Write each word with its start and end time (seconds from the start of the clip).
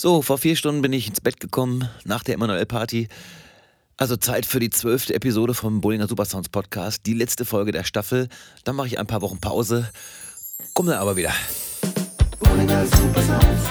So, 0.00 0.22
vor 0.22 0.38
vier 0.38 0.56
Stunden 0.56 0.80
bin 0.80 0.94
ich 0.94 1.08
ins 1.08 1.20
Bett 1.20 1.40
gekommen 1.40 1.86
nach 2.06 2.24
der 2.24 2.36
Emanuel-Party. 2.36 3.08
Also 3.98 4.16
Zeit 4.16 4.46
für 4.46 4.58
die 4.58 4.70
zwölfte 4.70 5.14
Episode 5.14 5.52
vom 5.52 5.82
Bullinger 5.82 6.08
Supersounds 6.08 6.48
Podcast, 6.48 7.04
die 7.04 7.12
letzte 7.12 7.44
Folge 7.44 7.70
der 7.70 7.84
Staffel. 7.84 8.30
Dann 8.64 8.76
mache 8.76 8.86
ich 8.86 8.98
ein 8.98 9.06
paar 9.06 9.20
Wochen 9.20 9.40
Pause, 9.40 9.90
komme 10.72 10.92
dann 10.92 11.00
aber 11.00 11.16
wieder. 11.16 11.34
Bullinger 12.38 12.86
Supersounds. 12.86 13.64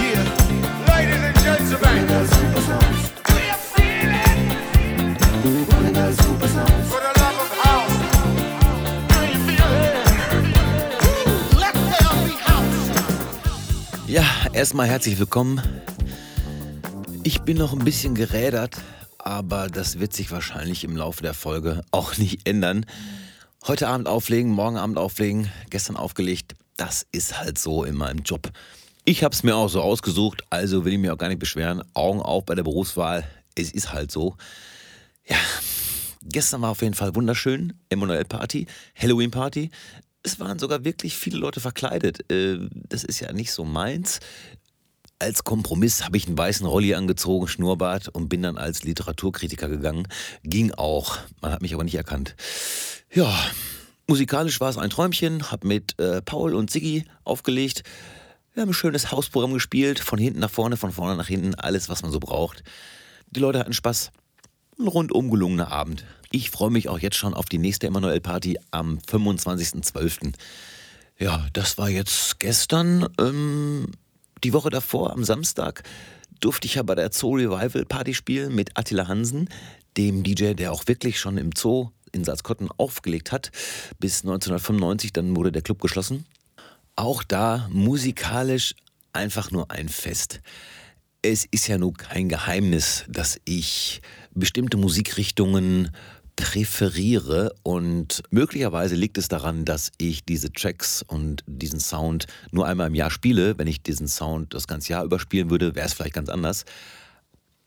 Yeah, 0.00 0.24
ladies 0.86 1.22
and 1.22 1.34
gentlemen. 1.34 1.80
Bullinger 1.82 2.24
Supersounds. 2.24 3.21
Ja, 14.12 14.26
erstmal 14.52 14.88
herzlich 14.88 15.18
willkommen. 15.18 15.62
Ich 17.22 17.40
bin 17.40 17.56
noch 17.56 17.72
ein 17.72 17.82
bisschen 17.82 18.14
gerädert, 18.14 18.76
aber 19.16 19.68
das 19.68 20.00
wird 20.00 20.12
sich 20.12 20.30
wahrscheinlich 20.30 20.84
im 20.84 20.98
Laufe 20.98 21.22
der 21.22 21.32
Folge 21.32 21.80
auch 21.92 22.14
nicht 22.18 22.46
ändern. 22.46 22.84
Heute 23.66 23.88
Abend 23.88 24.08
auflegen, 24.08 24.52
morgen 24.52 24.76
Abend 24.76 24.98
auflegen, 24.98 25.50
gestern 25.70 25.96
aufgelegt, 25.96 26.52
das 26.76 27.06
ist 27.10 27.38
halt 27.38 27.56
so 27.56 27.84
in 27.84 27.94
meinem 27.94 28.18
Job. 28.18 28.50
Ich 29.06 29.24
habe 29.24 29.34
es 29.34 29.44
mir 29.44 29.56
auch 29.56 29.68
so 29.68 29.80
ausgesucht, 29.80 30.42
also 30.50 30.84
will 30.84 30.92
ich 30.92 30.98
mich 30.98 31.10
auch 31.10 31.16
gar 31.16 31.28
nicht 31.28 31.40
beschweren. 31.40 31.82
Augen 31.94 32.20
auf 32.20 32.44
bei 32.44 32.54
der 32.54 32.64
Berufswahl, 32.64 33.24
es 33.54 33.72
ist 33.72 33.94
halt 33.94 34.12
so. 34.12 34.36
Ja, 35.26 35.38
gestern 36.22 36.60
war 36.60 36.72
auf 36.72 36.82
jeden 36.82 36.92
Fall 36.92 37.14
wunderschön, 37.14 37.72
Emanuel 37.88 38.26
Party, 38.26 38.66
Halloween 38.94 39.30
Party. 39.30 39.70
Es 40.22 40.38
waren 40.38 40.58
sogar 40.58 40.84
wirklich 40.84 41.16
viele 41.16 41.38
Leute 41.38 41.60
verkleidet. 41.60 42.30
Äh, 42.30 42.58
das 42.72 43.04
ist 43.04 43.20
ja 43.20 43.32
nicht 43.32 43.52
so 43.52 43.64
meins 43.64 44.20
als 45.22 45.44
Kompromiss 45.44 46.04
habe 46.04 46.16
ich 46.16 46.26
einen 46.26 46.36
weißen 46.36 46.66
Rolli 46.66 46.94
angezogen, 46.94 47.46
Schnurrbart 47.46 48.08
und 48.08 48.28
bin 48.28 48.42
dann 48.42 48.58
als 48.58 48.82
Literaturkritiker 48.82 49.68
gegangen. 49.68 50.08
Ging 50.42 50.72
auch. 50.72 51.18
Man 51.40 51.52
hat 51.52 51.62
mich 51.62 51.74
aber 51.74 51.84
nicht 51.84 51.94
erkannt. 51.94 52.34
Ja, 53.14 53.32
musikalisch 54.08 54.60
war 54.60 54.68
es 54.68 54.78
ein 54.78 54.90
Träumchen. 54.90 55.50
Hab 55.50 55.64
mit 55.64 55.98
äh, 56.00 56.20
Paul 56.22 56.54
und 56.54 56.70
Siggi 56.70 57.04
aufgelegt. 57.24 57.84
Wir 58.52 58.62
haben 58.62 58.70
ein 58.70 58.74
schönes 58.74 59.12
Hausprogramm 59.12 59.54
gespielt. 59.54 60.00
Von 60.00 60.18
hinten 60.18 60.40
nach 60.40 60.50
vorne, 60.50 60.76
von 60.76 60.90
vorne 60.90 61.16
nach 61.16 61.28
hinten. 61.28 61.54
Alles, 61.54 61.88
was 61.88 62.02
man 62.02 62.10
so 62.10 62.18
braucht. 62.18 62.64
Die 63.30 63.40
Leute 63.40 63.60
hatten 63.60 63.72
Spaß. 63.72 64.10
Ein 64.78 64.88
rundum 64.88 65.30
gelungener 65.30 65.70
Abend. 65.70 66.04
Ich 66.34 66.50
freue 66.50 66.70
mich 66.70 66.88
auch 66.88 66.98
jetzt 66.98 67.16
schon 67.16 67.34
auf 67.34 67.44
die 67.44 67.58
nächste 67.58 67.86
Emanuel-Party 67.88 68.58
am 68.70 68.96
25.12. 68.98 70.32
Ja, 71.18 71.46
das 71.52 71.76
war 71.76 71.90
jetzt 71.90 72.40
gestern. 72.40 73.06
Ähm, 73.18 73.88
die 74.42 74.54
Woche 74.54 74.70
davor, 74.70 75.12
am 75.12 75.24
Samstag, 75.24 75.82
durfte 76.40 76.66
ich 76.66 76.76
ja 76.76 76.84
bei 76.84 76.94
der 76.94 77.12
Zoo 77.12 77.34
Revival 77.34 77.84
Party 77.84 78.14
spielen 78.14 78.54
mit 78.54 78.78
Attila 78.78 79.08
Hansen, 79.08 79.50
dem 79.98 80.22
DJ, 80.22 80.54
der 80.54 80.72
auch 80.72 80.86
wirklich 80.86 81.20
schon 81.20 81.36
im 81.36 81.50
Zoo 81.54 81.90
in 82.12 82.24
Salzkotten 82.24 82.70
aufgelegt 82.78 83.30
hat. 83.30 83.50
Bis 83.98 84.22
1995, 84.22 85.12
dann 85.12 85.36
wurde 85.36 85.52
der 85.52 85.60
Club 85.60 85.82
geschlossen. 85.82 86.24
Auch 86.96 87.22
da 87.24 87.68
musikalisch 87.70 88.74
einfach 89.12 89.50
nur 89.50 89.70
ein 89.70 89.90
Fest. 89.90 90.40
Es 91.20 91.44
ist 91.44 91.68
ja 91.68 91.76
nur 91.76 91.92
kein 91.92 92.30
Geheimnis, 92.30 93.04
dass 93.06 93.38
ich 93.44 94.00
bestimmte 94.34 94.78
Musikrichtungen 94.78 95.90
präferiere 96.36 97.54
und 97.62 98.22
möglicherweise 98.30 98.94
liegt 98.94 99.18
es 99.18 99.28
daran, 99.28 99.64
dass 99.64 99.92
ich 99.98 100.24
diese 100.24 100.52
Tracks 100.52 101.02
und 101.02 101.44
diesen 101.46 101.80
Sound 101.80 102.26
nur 102.50 102.66
einmal 102.66 102.88
im 102.88 102.94
Jahr 102.94 103.10
spiele. 103.10 103.58
Wenn 103.58 103.66
ich 103.66 103.82
diesen 103.82 104.08
Sound 104.08 104.54
das 104.54 104.66
ganze 104.66 104.92
Jahr 104.92 105.04
überspielen 105.04 105.50
würde, 105.50 105.74
wäre 105.74 105.86
es 105.86 105.92
vielleicht 105.92 106.14
ganz 106.14 106.28
anders. 106.28 106.64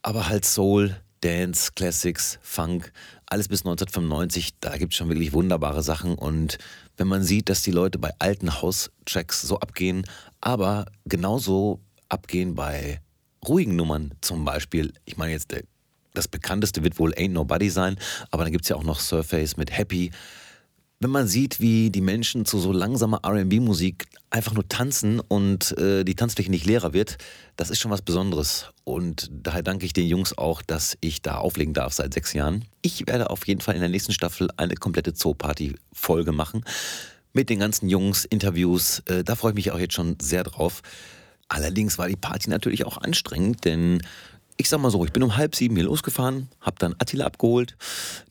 Aber 0.01 0.29
halt 0.29 0.45
Soul, 0.45 0.95
Dance, 1.21 1.71
Classics, 1.75 2.39
Funk, 2.41 2.91
alles 3.25 3.47
bis 3.47 3.61
1995, 3.61 4.59
da 4.59 4.77
gibt 4.77 4.93
es 4.93 4.97
schon 4.97 5.09
wirklich 5.09 5.33
wunderbare 5.33 5.81
Sachen 5.81 6.15
und 6.15 6.57
wenn 6.97 7.07
man 7.07 7.23
sieht, 7.23 7.49
dass 7.49 7.63
die 7.63 7.71
Leute 7.71 7.97
bei 7.97 8.11
alten 8.19 8.61
House-Tracks 8.61 9.41
so 9.41 9.59
abgehen, 9.59 10.05
aber 10.39 10.85
genauso 11.05 11.81
abgehen 12.09 12.55
bei 12.55 13.01
ruhigen 13.47 13.75
Nummern 13.75 14.13
zum 14.21 14.45
Beispiel, 14.45 14.93
ich 15.05 15.17
meine 15.17 15.31
jetzt 15.31 15.51
der 15.51 15.63
das 16.15 16.27
bekannteste 16.27 16.83
wird 16.83 16.99
wohl 16.99 17.13
Ain't 17.13 17.29
Nobody 17.29 17.69
sein, 17.69 17.97
aber 18.31 18.43
dann 18.43 18.51
gibt 18.51 18.65
es 18.65 18.69
ja 18.69 18.75
auch 18.75 18.83
noch 18.83 18.99
Surface 18.99 19.57
mit 19.57 19.75
Happy. 19.77 20.11
Wenn 21.01 21.11
man 21.11 21.27
sieht, 21.27 21.59
wie 21.59 21.91
die 21.91 22.01
Menschen 22.01 22.45
zu 22.45 22.57
so 22.57 22.71
langsamer 22.71 23.19
RB-Musik 23.25 24.07
einfach 24.29 24.53
nur 24.53 24.67
tanzen 24.67 25.19
und 25.19 25.77
äh, 25.77 26.05
die 26.05 26.15
Tanzfläche 26.15 26.49
nicht 26.49 26.65
leerer 26.65 26.93
wird, 26.93 27.17
das 27.57 27.69
ist 27.69 27.79
schon 27.79 27.91
was 27.91 28.01
Besonderes. 28.01 28.71
Und 28.85 29.29
daher 29.31 29.61
danke 29.61 29.85
ich 29.85 29.91
den 29.91 30.07
Jungs 30.07 30.37
auch, 30.37 30.61
dass 30.61 30.97
ich 31.01 31.21
da 31.21 31.35
auflegen 31.37 31.73
darf 31.73 31.93
seit 31.93 32.13
sechs 32.13 32.31
Jahren. 32.31 32.63
Ich 32.81 33.05
werde 33.07 33.29
auf 33.29 33.45
jeden 33.45 33.59
Fall 33.59 33.75
in 33.75 33.81
der 33.81 33.89
nächsten 33.89 34.13
Staffel 34.13 34.49
eine 34.55 34.75
komplette 34.75 35.13
Zoo-Party-Folge 35.13 36.31
machen. 36.31 36.63
Mit 37.33 37.49
den 37.49 37.59
ganzen 37.59 37.89
Jungs, 37.89 38.23
Interviews. 38.23 38.99
Äh, 39.07 39.25
da 39.25 39.35
freue 39.35 39.51
ich 39.51 39.55
mich 39.55 39.71
auch 39.71 39.79
jetzt 39.79 39.95
schon 39.95 40.15
sehr 40.21 40.45
drauf. 40.45 40.81
Allerdings 41.49 41.97
war 41.97 42.07
die 42.07 42.15
Party 42.15 42.49
natürlich 42.49 42.85
auch 42.85 42.97
anstrengend, 42.97 43.65
denn 43.65 44.01
ich 44.57 44.69
sag 44.69 44.79
mal 44.79 44.89
so, 44.89 45.03
ich 45.03 45.11
bin 45.11 45.23
um 45.23 45.35
halb 45.35 45.55
sieben 45.55 45.75
hier 45.75 45.85
losgefahren, 45.85 46.47
hab 46.61 46.79
dann 46.79 46.95
Attila 46.97 47.25
abgeholt, 47.25 47.75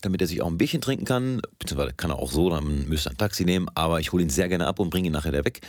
damit 0.01 0.21
er 0.21 0.27
sich 0.27 0.41
auch 0.41 0.47
ein 0.47 0.57
Bierchen 0.57 0.81
trinken 0.81 1.05
kann. 1.05 1.41
Beziehungsweise 1.59 1.93
kann 1.93 2.11
er 2.11 2.17
auch 2.17 2.31
so, 2.31 2.49
dann 2.49 2.87
müsste 2.87 3.09
er 3.09 3.13
ein 3.13 3.17
Taxi 3.17 3.45
nehmen, 3.45 3.67
aber 3.75 3.99
ich 3.99 4.11
hole 4.11 4.23
ihn 4.23 4.29
sehr 4.29 4.49
gerne 4.49 4.67
ab 4.67 4.79
und 4.79 4.89
bringe 4.89 5.07
ihn 5.07 5.13
nachher 5.13 5.31
da 5.31 5.45
weg. 5.45 5.61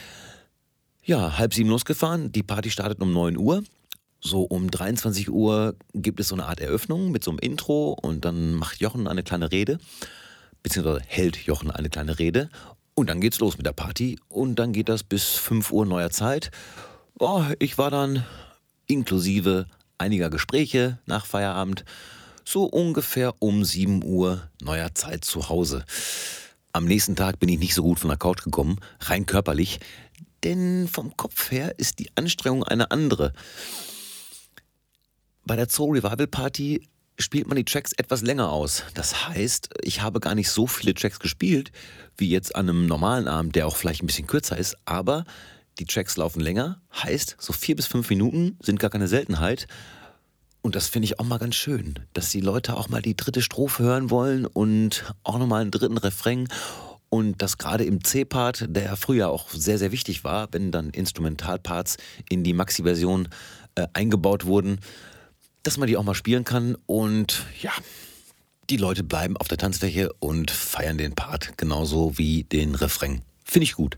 Ja, 1.05 1.39
halb 1.39 1.55
sieben 1.55 1.71
losgefahren, 1.71 2.33
die 2.33 2.43
Party 2.43 2.71
startet 2.71 3.01
um 3.01 3.13
9 3.13 3.37
Uhr. 3.37 3.63
So 4.21 4.43
um 4.43 4.71
23 4.71 5.31
Uhr 5.31 5.77
gibt 5.93 6.21
es 6.21 6.29
so 6.29 6.35
eine 6.35 6.47
Art 6.47 6.61
Eröffnung 6.61 7.13
mit 7.13 7.23
so 7.23 7.31
einem 7.31 7.39
Intro 7.39 7.93
und 7.93 8.25
dann 8.25 8.55
macht 8.55 8.81
Jochen 8.81 9.07
eine 9.07 9.23
kleine 9.23 9.53
Rede, 9.53 9.79
beziehungsweise 10.63 11.03
hält 11.07 11.37
Jochen 11.37 11.71
eine 11.71 11.91
kleine 11.91 12.19
Rede 12.19 12.49
und 12.95 13.11
dann 13.11 13.21
geht's 13.21 13.39
los 13.39 13.59
mit 13.59 13.67
der 13.67 13.73
Party 13.73 14.19
und 14.29 14.57
dann 14.57 14.73
geht 14.73 14.89
das 14.89 15.05
bis 15.05 15.35
5 15.35 15.71
Uhr 15.71 15.85
neuer 15.85 16.11
Zeit. 16.11 16.51
Oh, 17.19 17.45
ich 17.59 17.79
war 17.79 17.91
dann 17.91 18.25
inklusive 18.87 19.67
einiger 19.99 20.31
Gespräche 20.31 20.99
nach 21.07 21.27
Feierabend, 21.27 21.85
so 22.45 22.65
ungefähr 22.65 23.35
um 23.41 23.65
7 23.65 24.05
Uhr 24.05 24.49
neuer 24.63 24.95
Zeit 24.95 25.25
zu 25.25 25.49
Hause. 25.49 25.85
Am 26.73 26.85
nächsten 26.85 27.17
Tag 27.17 27.39
bin 27.39 27.49
ich 27.49 27.59
nicht 27.59 27.75
so 27.75 27.83
gut 27.83 27.99
von 27.99 28.09
der 28.09 28.19
Couch 28.19 28.45
gekommen, 28.45 28.79
rein 29.01 29.27
körperlich, 29.27 29.81
denn 30.45 30.89
vom 30.89 31.17
Kopf 31.17 31.51
her 31.51 31.79
ist 31.79 31.99
die 31.99 32.11
Anstrengung 32.15 32.63
eine 32.65 32.91
andere. 32.91 33.33
Bei 35.45 35.57
der 35.57 35.69
Zoo 35.69 35.93
Revival 35.93 36.27
Party 36.27 36.89
spielt 37.19 37.47
man 37.47 37.57
die 37.57 37.65
Tracks 37.65 37.93
etwas 37.93 38.23
länger 38.23 38.51
aus. 38.51 38.85
Das 38.95 39.29
heißt, 39.29 39.71
ich 39.83 40.03
habe 40.03 40.21
gar 40.21 40.35
nicht 40.35 40.51
so 40.51 40.67
viele 40.67 40.95
Tracks 40.95 41.19
gespielt, 41.19 41.73
wie 42.17 42.29
jetzt 42.29 42.55
an 42.55 42.69
einem 42.69 42.87
normalen 42.87 43.27
Abend, 43.27 43.57
der 43.57 43.67
auch 43.67 43.77
vielleicht 43.77 44.03
ein 44.03 44.07
bisschen 44.07 44.27
kürzer 44.27 44.57
ist, 44.57 44.77
aber 44.85 45.25
die 45.79 45.85
Tracks 45.85 46.17
laufen 46.17 46.41
länger, 46.41 46.81
heißt, 47.03 47.37
so 47.39 47.53
vier 47.53 47.77
bis 47.77 47.87
fünf 47.87 48.09
Minuten 48.11 48.59
sind 48.63 48.81
gar 48.81 48.91
keine 48.91 49.09
Seltenheit. 49.09 49.67
Und 50.63 50.75
das 50.75 50.89
finde 50.89 51.05
ich 51.07 51.21
auch 51.21 51.25
mal 51.25 51.39
ganz 51.39 51.55
schön, 51.55 51.95
dass 52.13 52.31
die 52.31 52.41
Leute 52.41 52.77
auch 52.77 52.89
mal 52.89 53.03
die 53.03 53.17
dritte 53.17 53.43
Strophe 53.43 53.85
hören 53.85 54.11
wollen 54.11 54.47
und 54.47 55.05
auch 55.23 55.39
nochmal 55.39 55.63
einen 55.63 55.71
dritten 55.71 55.99
Refrain. 55.99 56.49
Und 57.09 57.41
das 57.41 57.57
gerade 57.59 57.85
im 57.85 58.03
C-Part, 58.03 58.67
der 58.69 58.85
ja 58.85 58.97
früher 58.97 59.29
auch 59.29 59.51
sehr, 59.51 59.79
sehr 59.79 59.93
wichtig 59.93 60.25
war, 60.25 60.49
wenn 60.51 60.73
dann 60.73 60.91
Instrumentalparts 60.91 61.99
in 62.29 62.43
die 62.43 62.53
Maxi-Version 62.53 63.29
äh, 63.77 63.87
eingebaut 63.93 64.45
wurden, 64.45 64.81
dass 65.63 65.77
man 65.77 65.87
die 65.87 65.97
auch 65.97 66.03
mal 66.03 66.15
spielen 66.15 66.45
kann. 66.45 66.77
Und 66.87 67.45
ja, 67.63 67.71
die 68.69 68.77
Leute 68.77 69.05
bleiben 69.05 69.37
auf 69.37 69.47
der 69.47 69.59
Tanzfläche 69.59 70.13
und 70.19 70.51
feiern 70.51 70.99
den 70.99 71.15
Part 71.15 71.57
genauso 71.57 72.19
wie 72.19 72.43
den 72.43 72.75
Refrain. 72.75 73.23
Finde 73.45 73.65
ich 73.65 73.75
gut. 73.75 73.97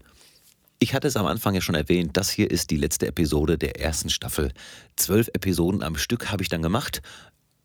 Ich 0.81 0.95
hatte 0.95 1.09
es 1.09 1.17
am 1.17 1.27
Anfang 1.27 1.55
ja 1.55 1.61
schon 1.61 1.75
erwähnt, 1.75 2.17
das 2.17 2.31
hier 2.31 2.51
ist 2.51 2.71
die 2.71 2.77
letzte 2.77 3.09
Episode 3.09 3.59
der 3.59 3.81
ersten 3.81 4.11
Staffel. 4.11 4.53
Zwölf 4.95 5.29
Episoden 5.33 5.83
am 5.83 5.97
Stück 5.97 6.31
habe 6.31 6.45
ich 6.45 6.49
dann 6.49 6.63
gemacht. 6.63 7.03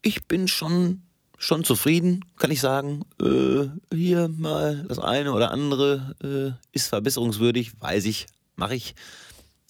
Ich 0.02 0.26
bin 0.26 0.48
schon, 0.48 1.04
schon 1.38 1.64
zufrieden, 1.64 2.26
kann 2.38 2.50
ich 2.50 2.60
sagen. 2.60 3.06
Äh, 3.22 3.68
hier 3.96 4.30
mal 4.30 4.84
das 4.88 4.98
eine 4.98 5.32
oder 5.32 5.52
andere 5.52 6.16
äh, 6.24 6.76
ist 6.76 6.88
verbesserungswürdig, 6.88 7.80
weiß 7.80 8.06
ich, 8.06 8.26
mache 8.56 8.74
ich. 8.74 8.96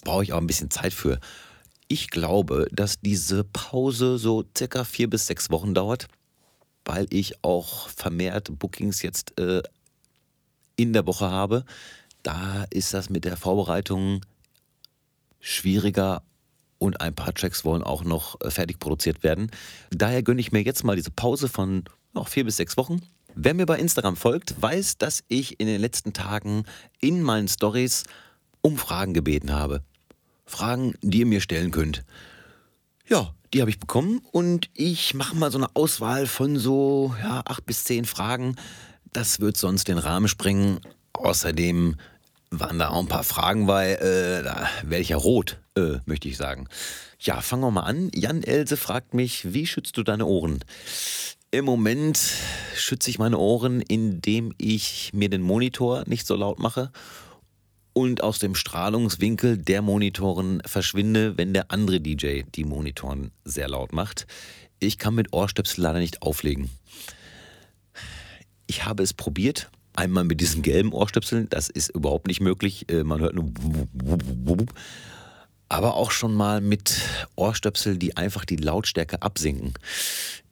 Brauche 0.05 0.23
ich 0.23 0.31
auch 0.31 0.39
ein 0.39 0.47
bisschen 0.47 0.71
Zeit 0.71 0.93
für. 0.93 1.19
Ich 1.89 2.09
glaube, 2.09 2.67
dass 2.71 3.01
diese 3.01 3.43
Pause 3.43 4.17
so 4.17 4.45
circa 4.57 4.85
vier 4.85 5.09
bis 5.09 5.27
sechs 5.27 5.49
Wochen 5.49 5.73
dauert, 5.73 6.07
weil 6.85 7.07
ich 7.09 7.43
auch 7.43 7.89
vermehrt 7.89 8.57
Bookings 8.57 9.01
jetzt 9.01 9.37
äh, 9.37 9.61
in 10.77 10.93
der 10.93 11.05
Woche 11.05 11.29
habe 11.29 11.65
da 12.23 12.65
ist 12.69 12.93
das 12.93 13.09
mit 13.09 13.25
der 13.25 13.37
Vorbereitung 13.37 14.21
schwieriger 15.39 16.23
und 16.77 16.99
ein 17.01 17.13
paar 17.13 17.33
Tracks 17.33 17.63
wollen 17.63 17.83
auch 17.83 18.03
noch 18.03 18.39
äh, 18.41 18.51
fertig 18.51 18.79
produziert 18.79 19.23
werden. 19.23 19.51
Daher 19.91 20.23
gönne 20.23 20.41
ich 20.41 20.51
mir 20.51 20.63
jetzt 20.63 20.83
mal 20.83 20.95
diese 20.95 21.11
Pause 21.11 21.47
von 21.47 21.83
noch 22.13 22.27
vier 22.27 22.45
bis 22.45 22.57
sechs 22.57 22.77
Wochen. 22.77 23.01
Wer 23.35 23.53
mir 23.53 23.65
bei 23.65 23.79
Instagram 23.79 24.15
folgt, 24.15 24.61
weiß, 24.61 24.97
dass 24.97 25.23
ich 25.27 25.59
in 25.59 25.67
den 25.67 25.81
letzten 25.81 26.13
Tagen 26.13 26.65
in 26.99 27.23
meinen 27.23 27.47
Stories 27.47 28.03
um 28.61 28.77
Fragen 28.77 29.13
gebeten 29.13 29.51
habe. 29.51 29.81
Fragen, 30.45 30.93
die 31.01 31.19
ihr 31.19 31.25
mir 31.25 31.41
stellen 31.41 31.71
könnt. 31.71 32.03
Ja, 33.07 33.33
die 33.53 33.61
habe 33.61 33.71
ich 33.71 33.79
bekommen 33.79 34.21
und 34.31 34.69
ich 34.73 35.13
mache 35.13 35.35
mal 35.35 35.51
so 35.51 35.57
eine 35.57 35.75
Auswahl 35.75 36.27
von 36.27 36.57
so 36.57 37.13
ja, 37.21 37.41
acht 37.45 37.65
bis 37.65 37.83
zehn 37.83 38.05
Fragen. 38.05 38.55
Das 39.11 39.39
wird 39.39 39.57
sonst 39.57 39.87
den 39.87 39.97
Rahmen 39.97 40.27
sprengen. 40.27 40.79
Außerdem 41.13 41.95
waren 42.59 42.79
da 42.79 42.89
auch 42.89 42.99
ein 42.99 43.07
paar 43.07 43.23
Fragen 43.23 43.65
bei, 43.65 43.93
äh, 43.93 44.43
da 44.43 44.69
werde 44.83 45.01
ich 45.01 45.09
ja 45.09 45.17
rot, 45.17 45.59
äh, 45.75 45.97
möchte 46.05 46.27
ich 46.27 46.37
sagen. 46.37 46.67
Ja, 47.19 47.41
fangen 47.41 47.63
wir 47.63 47.71
mal 47.71 47.81
an. 47.81 48.11
Jan 48.13 48.43
Else 48.43 48.77
fragt 48.77 49.13
mich, 49.13 49.53
wie 49.53 49.65
schützt 49.65 49.97
du 49.97 50.03
deine 50.03 50.25
Ohren? 50.25 50.59
Im 51.51 51.65
Moment 51.65 52.19
schütze 52.75 53.09
ich 53.09 53.19
meine 53.19 53.37
Ohren, 53.37 53.81
indem 53.81 54.53
ich 54.57 55.11
mir 55.13 55.29
den 55.29 55.41
Monitor 55.41 56.03
nicht 56.07 56.27
so 56.27 56.35
laut 56.35 56.59
mache 56.59 56.91
und 57.93 58.23
aus 58.23 58.39
dem 58.39 58.55
Strahlungswinkel 58.55 59.57
der 59.57 59.81
Monitoren 59.81 60.61
verschwinde, 60.65 61.37
wenn 61.37 61.53
der 61.53 61.71
andere 61.71 62.01
DJ 62.01 62.41
die 62.55 62.65
Monitoren 62.65 63.31
sehr 63.45 63.69
laut 63.69 63.93
macht. 63.93 64.25
Ich 64.79 64.97
kann 64.97 65.15
mit 65.15 65.31
Ohrstöpsel 65.31 65.83
leider 65.83 65.99
nicht 65.99 66.23
auflegen. 66.23 66.69
Ich 68.65 68.85
habe 68.85 69.03
es 69.03 69.13
probiert, 69.13 69.69
einmal 69.95 70.23
mit 70.23 70.41
diesen 70.41 70.61
gelben 70.61 70.93
Ohrstöpseln, 70.93 71.49
das 71.49 71.69
ist 71.69 71.89
überhaupt 71.89 72.27
nicht 72.27 72.41
möglich. 72.41 72.89
Äh, 72.89 73.03
man 73.03 73.19
hört 73.19 73.35
nur. 73.35 73.51
Aber 75.69 75.95
auch 75.95 76.11
schon 76.11 76.35
mal 76.35 76.61
mit 76.61 77.01
Ohrstöpseln, 77.35 77.99
die 77.99 78.17
einfach 78.17 78.45
die 78.45 78.57
Lautstärke 78.57 79.21
absinken. 79.21 79.73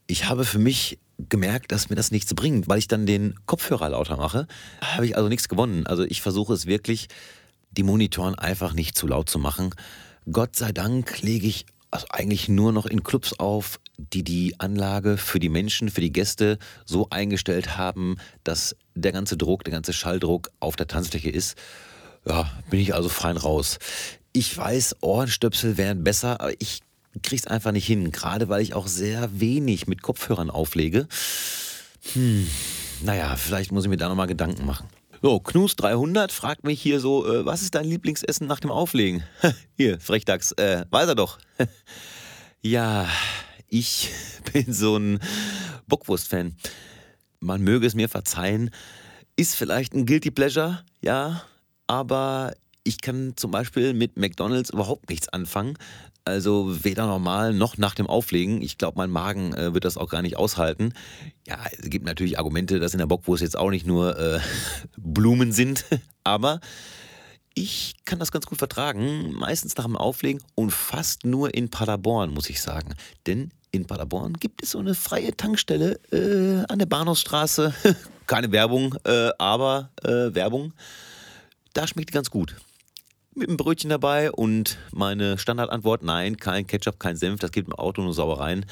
Ich 0.07 0.27
habe 0.29 0.45
für 0.45 0.59
mich 0.59 0.99
gemerkt, 1.29 1.71
dass 1.71 1.89
mir 1.89 1.95
das 1.95 2.11
nichts 2.11 2.33
bringt, 2.33 2.67
weil 2.67 2.79
ich 2.79 2.87
dann 2.87 3.05
den 3.05 3.35
Kopfhörer 3.45 3.89
lauter 3.89 4.17
mache. 4.17 4.47
Habe 4.81 5.05
ich 5.05 5.15
also 5.15 5.29
nichts 5.29 5.49
gewonnen. 5.49 5.85
Also 5.85 6.03
ich 6.03 6.21
versuche 6.21 6.53
es 6.53 6.65
wirklich, 6.65 7.07
die 7.71 7.83
Monitoren 7.83 8.35
einfach 8.35 8.73
nicht 8.73 8.97
zu 8.97 9.07
laut 9.07 9.29
zu 9.29 9.39
machen. 9.39 9.73
Gott 10.31 10.55
sei 10.55 10.71
Dank 10.71 11.21
lege 11.21 11.47
ich 11.47 11.65
also 11.91 12.07
eigentlich 12.09 12.47
nur 12.47 12.71
noch 12.71 12.85
in 12.85 13.03
Clubs 13.03 13.33
auf, 13.37 13.79
die 13.97 14.23
die 14.23 14.59
Anlage 14.59 15.17
für 15.17 15.39
die 15.39 15.49
Menschen, 15.49 15.89
für 15.89 16.01
die 16.01 16.11
Gäste 16.11 16.57
so 16.85 17.07
eingestellt 17.09 17.77
haben, 17.77 18.17
dass 18.43 18.75
der 18.95 19.11
ganze 19.11 19.37
Druck, 19.37 19.63
der 19.63 19.73
ganze 19.73 19.93
Schalldruck 19.93 20.49
auf 20.59 20.75
der 20.75 20.87
Tanzfläche 20.87 21.29
ist. 21.29 21.57
Ja, 22.25 22.51
bin 22.69 22.79
ich 22.79 22.93
also 22.93 23.09
fein 23.09 23.37
raus. 23.37 23.79
Ich 24.33 24.55
weiß, 24.55 24.97
Ohrenstöpsel 25.01 25.77
wären 25.77 26.03
besser, 26.03 26.39
aber 26.41 26.53
ich 26.59 26.81
krieg's 27.23 27.47
einfach 27.47 27.71
nicht 27.71 27.85
hin, 27.85 28.11
gerade 28.11 28.49
weil 28.49 28.61
ich 28.61 28.73
auch 28.73 28.87
sehr 28.87 29.39
wenig 29.39 29.87
mit 29.87 30.01
Kopfhörern 30.01 30.49
auflege. 30.49 31.07
Hm, 32.13 32.47
naja, 33.03 33.35
vielleicht 33.35 33.71
muss 33.71 33.83
ich 33.83 33.89
mir 33.89 33.97
da 33.97 34.07
nochmal 34.07 34.27
Gedanken 34.27 34.65
machen. 34.65 34.87
So, 35.21 35.39
Knus 35.39 35.75
300 35.75 36.31
fragt 36.31 36.63
mich 36.63 36.81
hier 36.81 36.99
so, 36.99 37.27
äh, 37.31 37.45
was 37.45 37.61
ist 37.61 37.75
dein 37.75 37.85
Lieblingsessen 37.85 38.47
nach 38.47 38.59
dem 38.59 38.71
Auflegen? 38.71 39.23
hier, 39.77 39.99
Frechdachs, 39.99 40.51
äh, 40.53 40.85
weiß 40.89 41.09
er 41.09 41.15
doch. 41.15 41.37
ja, 42.61 43.07
ich 43.71 44.09
bin 44.53 44.71
so 44.71 44.97
ein 44.97 45.19
Bockwurst-Fan. 45.87 46.55
Man 47.39 47.61
möge 47.63 47.87
es 47.87 47.95
mir 47.95 48.07
verzeihen, 48.07 48.69
ist 49.35 49.55
vielleicht 49.55 49.93
ein 49.93 50.05
Guilty 50.05 50.29
Pleasure, 50.29 50.83
ja, 51.01 51.41
aber 51.87 52.53
ich 52.83 53.01
kann 53.01 53.33
zum 53.35 53.49
Beispiel 53.49 53.93
mit 53.93 54.17
McDonalds 54.17 54.69
überhaupt 54.69 55.09
nichts 55.09 55.29
anfangen. 55.29 55.77
Also 56.23 56.83
weder 56.83 57.07
normal 57.07 57.53
noch 57.53 57.77
nach 57.77 57.95
dem 57.95 58.05
Auflegen. 58.05 58.61
Ich 58.61 58.77
glaube, 58.77 58.97
mein 58.97 59.09
Magen 59.09 59.55
äh, 59.55 59.73
wird 59.73 59.85
das 59.85 59.97
auch 59.97 60.09
gar 60.09 60.21
nicht 60.21 60.37
aushalten. 60.37 60.93
Ja, 61.47 61.57
es 61.71 61.89
gibt 61.89 62.05
natürlich 62.05 62.37
Argumente, 62.37 62.79
dass 62.79 62.93
in 62.93 62.99
der 62.99 63.07
Bockwurst 63.07 63.41
jetzt 63.41 63.57
auch 63.57 63.71
nicht 63.71 63.87
nur 63.87 64.19
äh, 64.19 64.39
Blumen 64.97 65.51
sind, 65.51 65.85
aber 66.23 66.59
ich 67.53 67.95
kann 68.05 68.19
das 68.19 68.31
ganz 68.31 68.45
gut 68.45 68.57
vertragen. 68.57 69.33
Meistens 69.33 69.75
nach 69.77 69.85
dem 69.85 69.97
Auflegen 69.97 70.41
und 70.55 70.71
fast 70.71 71.25
nur 71.25 71.53
in 71.53 71.69
Paderborn, 71.69 72.31
muss 72.31 72.49
ich 72.49 72.61
sagen. 72.61 72.95
Denn 73.27 73.51
in 73.71 73.85
Paderborn 73.85 74.33
gibt 74.33 74.63
es 74.63 74.71
so 74.71 74.79
eine 74.79 74.95
freie 74.95 75.35
Tankstelle 75.35 75.99
äh, 76.11 76.65
an 76.71 76.79
der 76.79 76.85
Bahnhofstraße. 76.85 77.73
Keine 78.27 78.51
Werbung, 78.51 78.95
äh, 79.05 79.29
aber 79.37 79.89
äh, 80.03 80.33
Werbung. 80.33 80.73
Da 81.73 81.87
schmeckt 81.87 82.09
die 82.09 82.13
ganz 82.13 82.29
gut 82.29 82.55
mit 83.33 83.47
einem 83.47 83.57
Brötchen 83.57 83.89
dabei 83.89 84.31
und 84.31 84.77
meine 84.91 85.37
Standardantwort, 85.37 86.03
nein, 86.03 86.37
kein 86.37 86.67
Ketchup, 86.67 86.99
kein 86.99 87.15
Senf, 87.15 87.39
das 87.39 87.51
geht 87.51 87.65
im 87.65 87.73
Auto 87.73 88.01
nur 88.01 88.13
sauer 88.13 88.39
rein. 88.39 88.65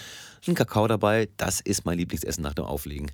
Ein 0.48 0.56
Kakao 0.56 0.88
dabei, 0.88 1.30
das 1.38 1.62
ist 1.62 1.86
mein 1.86 1.98
Lieblingsessen 1.98 2.44
nach 2.44 2.54
dem 2.54 2.66
Auflegen. 2.66 3.12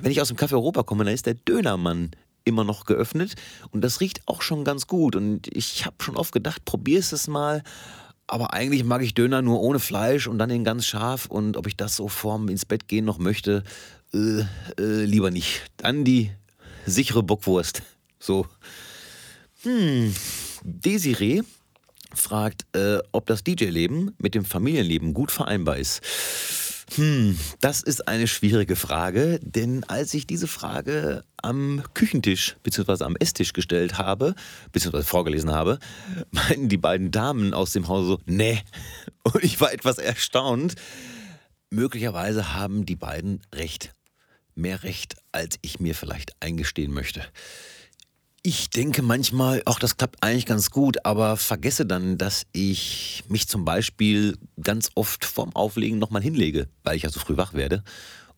Wenn 0.00 0.12
ich 0.12 0.20
aus 0.20 0.28
dem 0.28 0.36
Café 0.36 0.52
Europa 0.52 0.82
komme, 0.82 1.04
dann 1.04 1.14
ist 1.14 1.26
der 1.26 1.34
Dönermann 1.34 2.12
immer 2.46 2.64
noch 2.64 2.86
geöffnet 2.86 3.34
und 3.70 3.82
das 3.82 4.00
riecht 4.00 4.22
auch 4.26 4.40
schon 4.40 4.64
ganz 4.64 4.86
gut 4.86 5.16
und 5.16 5.54
ich 5.54 5.84
habe 5.84 5.96
schon 6.00 6.16
oft 6.16 6.32
gedacht, 6.32 6.64
probier 6.64 7.00
es 7.00 7.28
mal, 7.28 7.62
aber 8.26 8.54
eigentlich 8.54 8.84
mag 8.84 9.02
ich 9.02 9.14
Döner 9.14 9.42
nur 9.42 9.60
ohne 9.60 9.78
Fleisch 9.78 10.26
und 10.26 10.38
dann 10.38 10.50
in 10.50 10.64
ganz 10.64 10.86
scharf 10.86 11.26
und 11.26 11.56
ob 11.56 11.66
ich 11.66 11.76
das 11.76 11.96
so 11.96 12.08
vorm 12.08 12.48
ins 12.48 12.64
Bett 12.64 12.88
gehen 12.88 13.04
noch 13.04 13.18
möchte, 13.18 13.62
äh, 14.14 14.40
äh, 14.80 15.04
lieber 15.04 15.30
nicht. 15.30 15.62
Dann 15.76 16.04
die 16.04 16.30
sichere 16.86 17.22
Bockwurst. 17.22 17.82
So. 18.18 18.46
Hm, 19.62 20.14
Desiree 20.62 21.42
fragt, 22.14 22.66
äh, 22.74 22.98
ob 23.12 23.26
das 23.26 23.44
DJ-Leben 23.44 24.14
mit 24.18 24.34
dem 24.34 24.44
Familienleben 24.44 25.14
gut 25.14 25.30
vereinbar 25.30 25.76
ist. 25.76 26.00
Hm, 26.94 27.36
das 27.60 27.82
ist 27.82 28.06
eine 28.06 28.28
schwierige 28.28 28.76
Frage, 28.76 29.40
denn 29.42 29.82
als 29.84 30.14
ich 30.14 30.26
diese 30.26 30.46
Frage 30.46 31.24
am 31.42 31.82
Küchentisch 31.94 32.56
bzw. 32.62 33.04
am 33.04 33.16
Esstisch 33.16 33.52
gestellt 33.52 33.98
habe, 33.98 34.34
bzw. 34.72 35.02
vorgelesen 35.02 35.50
habe, 35.50 35.78
meinten 36.30 36.68
die 36.68 36.76
beiden 36.76 37.10
Damen 37.10 37.54
aus 37.54 37.72
dem 37.72 37.88
Hause 37.88 38.06
so, 38.06 38.18
nee. 38.26 38.62
Und 39.24 39.42
ich 39.42 39.60
war 39.60 39.72
etwas 39.72 39.98
erstaunt. 39.98 40.76
Möglicherweise 41.70 42.54
haben 42.54 42.86
die 42.86 42.96
beiden 42.96 43.42
recht. 43.52 43.92
Mehr 44.54 44.84
recht, 44.84 45.16
als 45.32 45.58
ich 45.62 45.80
mir 45.80 45.94
vielleicht 45.94 46.40
eingestehen 46.40 46.92
möchte. 46.92 47.22
Ich 48.48 48.70
denke 48.70 49.02
manchmal, 49.02 49.60
auch 49.64 49.80
das 49.80 49.96
klappt 49.96 50.22
eigentlich 50.22 50.46
ganz 50.46 50.70
gut, 50.70 51.04
aber 51.04 51.36
vergesse 51.36 51.84
dann, 51.84 52.16
dass 52.16 52.46
ich 52.52 53.24
mich 53.28 53.48
zum 53.48 53.64
Beispiel 53.64 54.38
ganz 54.62 54.88
oft 54.94 55.24
vorm 55.24 55.50
Auflegen 55.56 55.98
nochmal 55.98 56.22
hinlege, 56.22 56.68
weil 56.84 56.94
ich 56.94 57.02
ja 57.02 57.10
so 57.10 57.18
früh 57.18 57.36
wach 57.36 57.54
werde. 57.54 57.82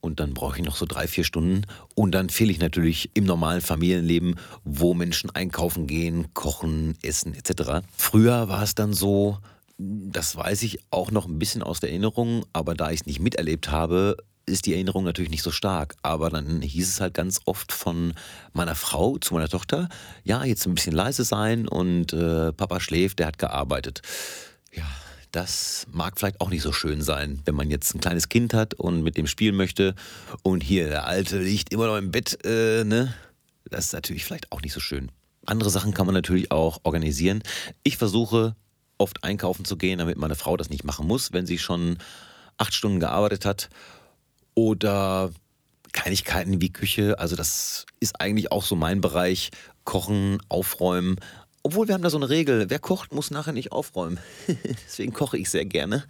Und 0.01 0.19
dann 0.19 0.33
brauche 0.33 0.57
ich 0.57 0.65
noch 0.65 0.77
so 0.77 0.87
drei, 0.87 1.07
vier 1.09 1.25
Stunden. 1.25 1.67
Und 1.95 2.13
dann 2.13 2.31
fehle 2.31 2.51
ich 2.51 2.59
natürlich 2.59 3.11
im 3.13 3.25
normalen 3.25 3.61
Familienleben, 3.61 4.37
wo 4.65 4.95
Menschen 4.95 5.29
einkaufen 5.29 5.87
gehen, 5.87 6.33
kochen, 6.33 6.97
essen 7.03 7.35
etc. 7.35 7.87
Früher 7.95 8.49
war 8.49 8.63
es 8.63 8.75
dann 8.75 8.95
so, 8.95 9.37
das 9.77 10.35
weiß 10.35 10.63
ich 10.63 10.79
auch 10.91 11.11
noch 11.11 11.27
ein 11.27 11.39
bisschen 11.39 11.63
aus 11.63 11.81
der 11.81 11.91
Erinnerung, 11.91 12.47
aber 12.55 12.75
da 12.75 12.91
ich 12.91 13.01
es 13.01 13.07
nicht 13.07 13.21
miterlebt 13.21 13.71
habe, 13.71 14.17
ist 14.49 14.67
die 14.67 14.75
Erinnerung 14.75 15.05
natürlich 15.05 15.31
nicht 15.31 15.43
so 15.43 15.51
stark. 15.51 15.95
Aber 16.03 16.31
dann 16.31 16.63
hieß 16.63 16.89
es 16.89 17.01
halt 17.01 17.15
ganz 17.15 17.41
oft 17.45 17.73
von 17.73 18.15
meiner 18.53 18.75
Frau 18.75 19.19
zu 19.19 19.35
meiner 19.35 19.49
Tochter, 19.49 19.89
ja, 20.25 20.45
jetzt 20.45 20.67
ein 20.67 20.75
bisschen 20.75 20.95
leise 20.95 21.25
sein 21.25 21.69
und 21.69 22.13
äh, 22.13 22.53
Papa 22.53 22.81
schläft, 22.81 23.19
der 23.19 23.27
hat 23.27 23.39
gearbeitet. 23.39 24.03
Ja, 24.73 24.87
das 25.33 25.87
mag 25.93 26.19
vielleicht 26.19 26.41
auch 26.41 26.51
nicht 26.51 26.63
so 26.63 26.73
schön 26.73 27.03
sein, 27.03 27.41
wenn 27.45 27.55
man 27.55 27.71
jetzt 27.71 27.95
ein 27.95 28.01
kleines 28.01 28.29
Kind 28.29 28.55
hat 28.55 28.75
und 28.75 29.03
mit 29.03 29.17
dem 29.17 29.27
spielen 29.27 29.57
möchte 29.57 29.95
und 30.43 30.63
hier 30.63 30.89
der 30.89 31.07
Alte 31.07 31.39
liegt 31.39 31.73
immer 31.73 31.87
noch 31.87 31.97
im 31.97 32.11
Bett, 32.11 32.39
äh, 32.45 32.85
ne? 32.85 33.15
Das 33.71 33.87
ist 33.87 33.93
natürlich 33.93 34.25
vielleicht 34.25 34.51
auch 34.51 34.63
nicht 34.63 34.73
so 34.73 34.81
schön. 34.81 35.11
Andere 35.45 35.69
Sachen 35.69 35.93
kann 35.93 36.07
man 36.07 36.15
natürlich 36.15 36.51
auch 36.51 36.81
organisieren. 36.85 37.43
Ich 37.83 37.99
versuche 37.99 38.57
oft 38.97 39.25
einkaufen 39.25 39.67
zu 39.67 39.77
gehen, 39.77 39.99
damit 39.99 40.17
meine 40.17 40.35
Frau 40.35 40.57
das 40.57 40.71
nicht 40.71 40.85
machen 40.85 41.07
muss, 41.07 41.33
wenn 41.33 41.47
sie 41.47 41.59
schon 41.59 41.99
acht 42.57 42.75
Stunden 42.75 42.99
gearbeitet 42.99 43.45
hat 43.45 43.69
oder 44.59 45.31
Kleinigkeiten 45.93 46.61
wie 46.61 46.73
Küche. 46.73 47.21
Also 47.21 47.37
das 47.37 47.87
ist 48.01 48.21
eigentlich 48.21 48.51
auch 48.51 48.65
so 48.65 48.75
mein 48.75 49.01
Bereich. 49.01 49.51
Kochen, 49.85 50.39
aufräumen. 50.49 51.17
Obwohl 51.63 51.87
wir 51.87 51.95
haben 51.95 52.03
da 52.03 52.11
so 52.11 52.19
eine 52.19 52.29
Regel, 52.29 52.69
wer 52.69 52.81
kocht, 52.81 53.13
muss 53.13 53.31
nachher 53.31 53.53
nicht 53.53 53.71
aufräumen. 53.71 54.19
Deswegen 54.87 55.13
koche 55.13 55.39
ich 55.39 55.49
sehr 55.49 55.65
gerne. 55.65 56.05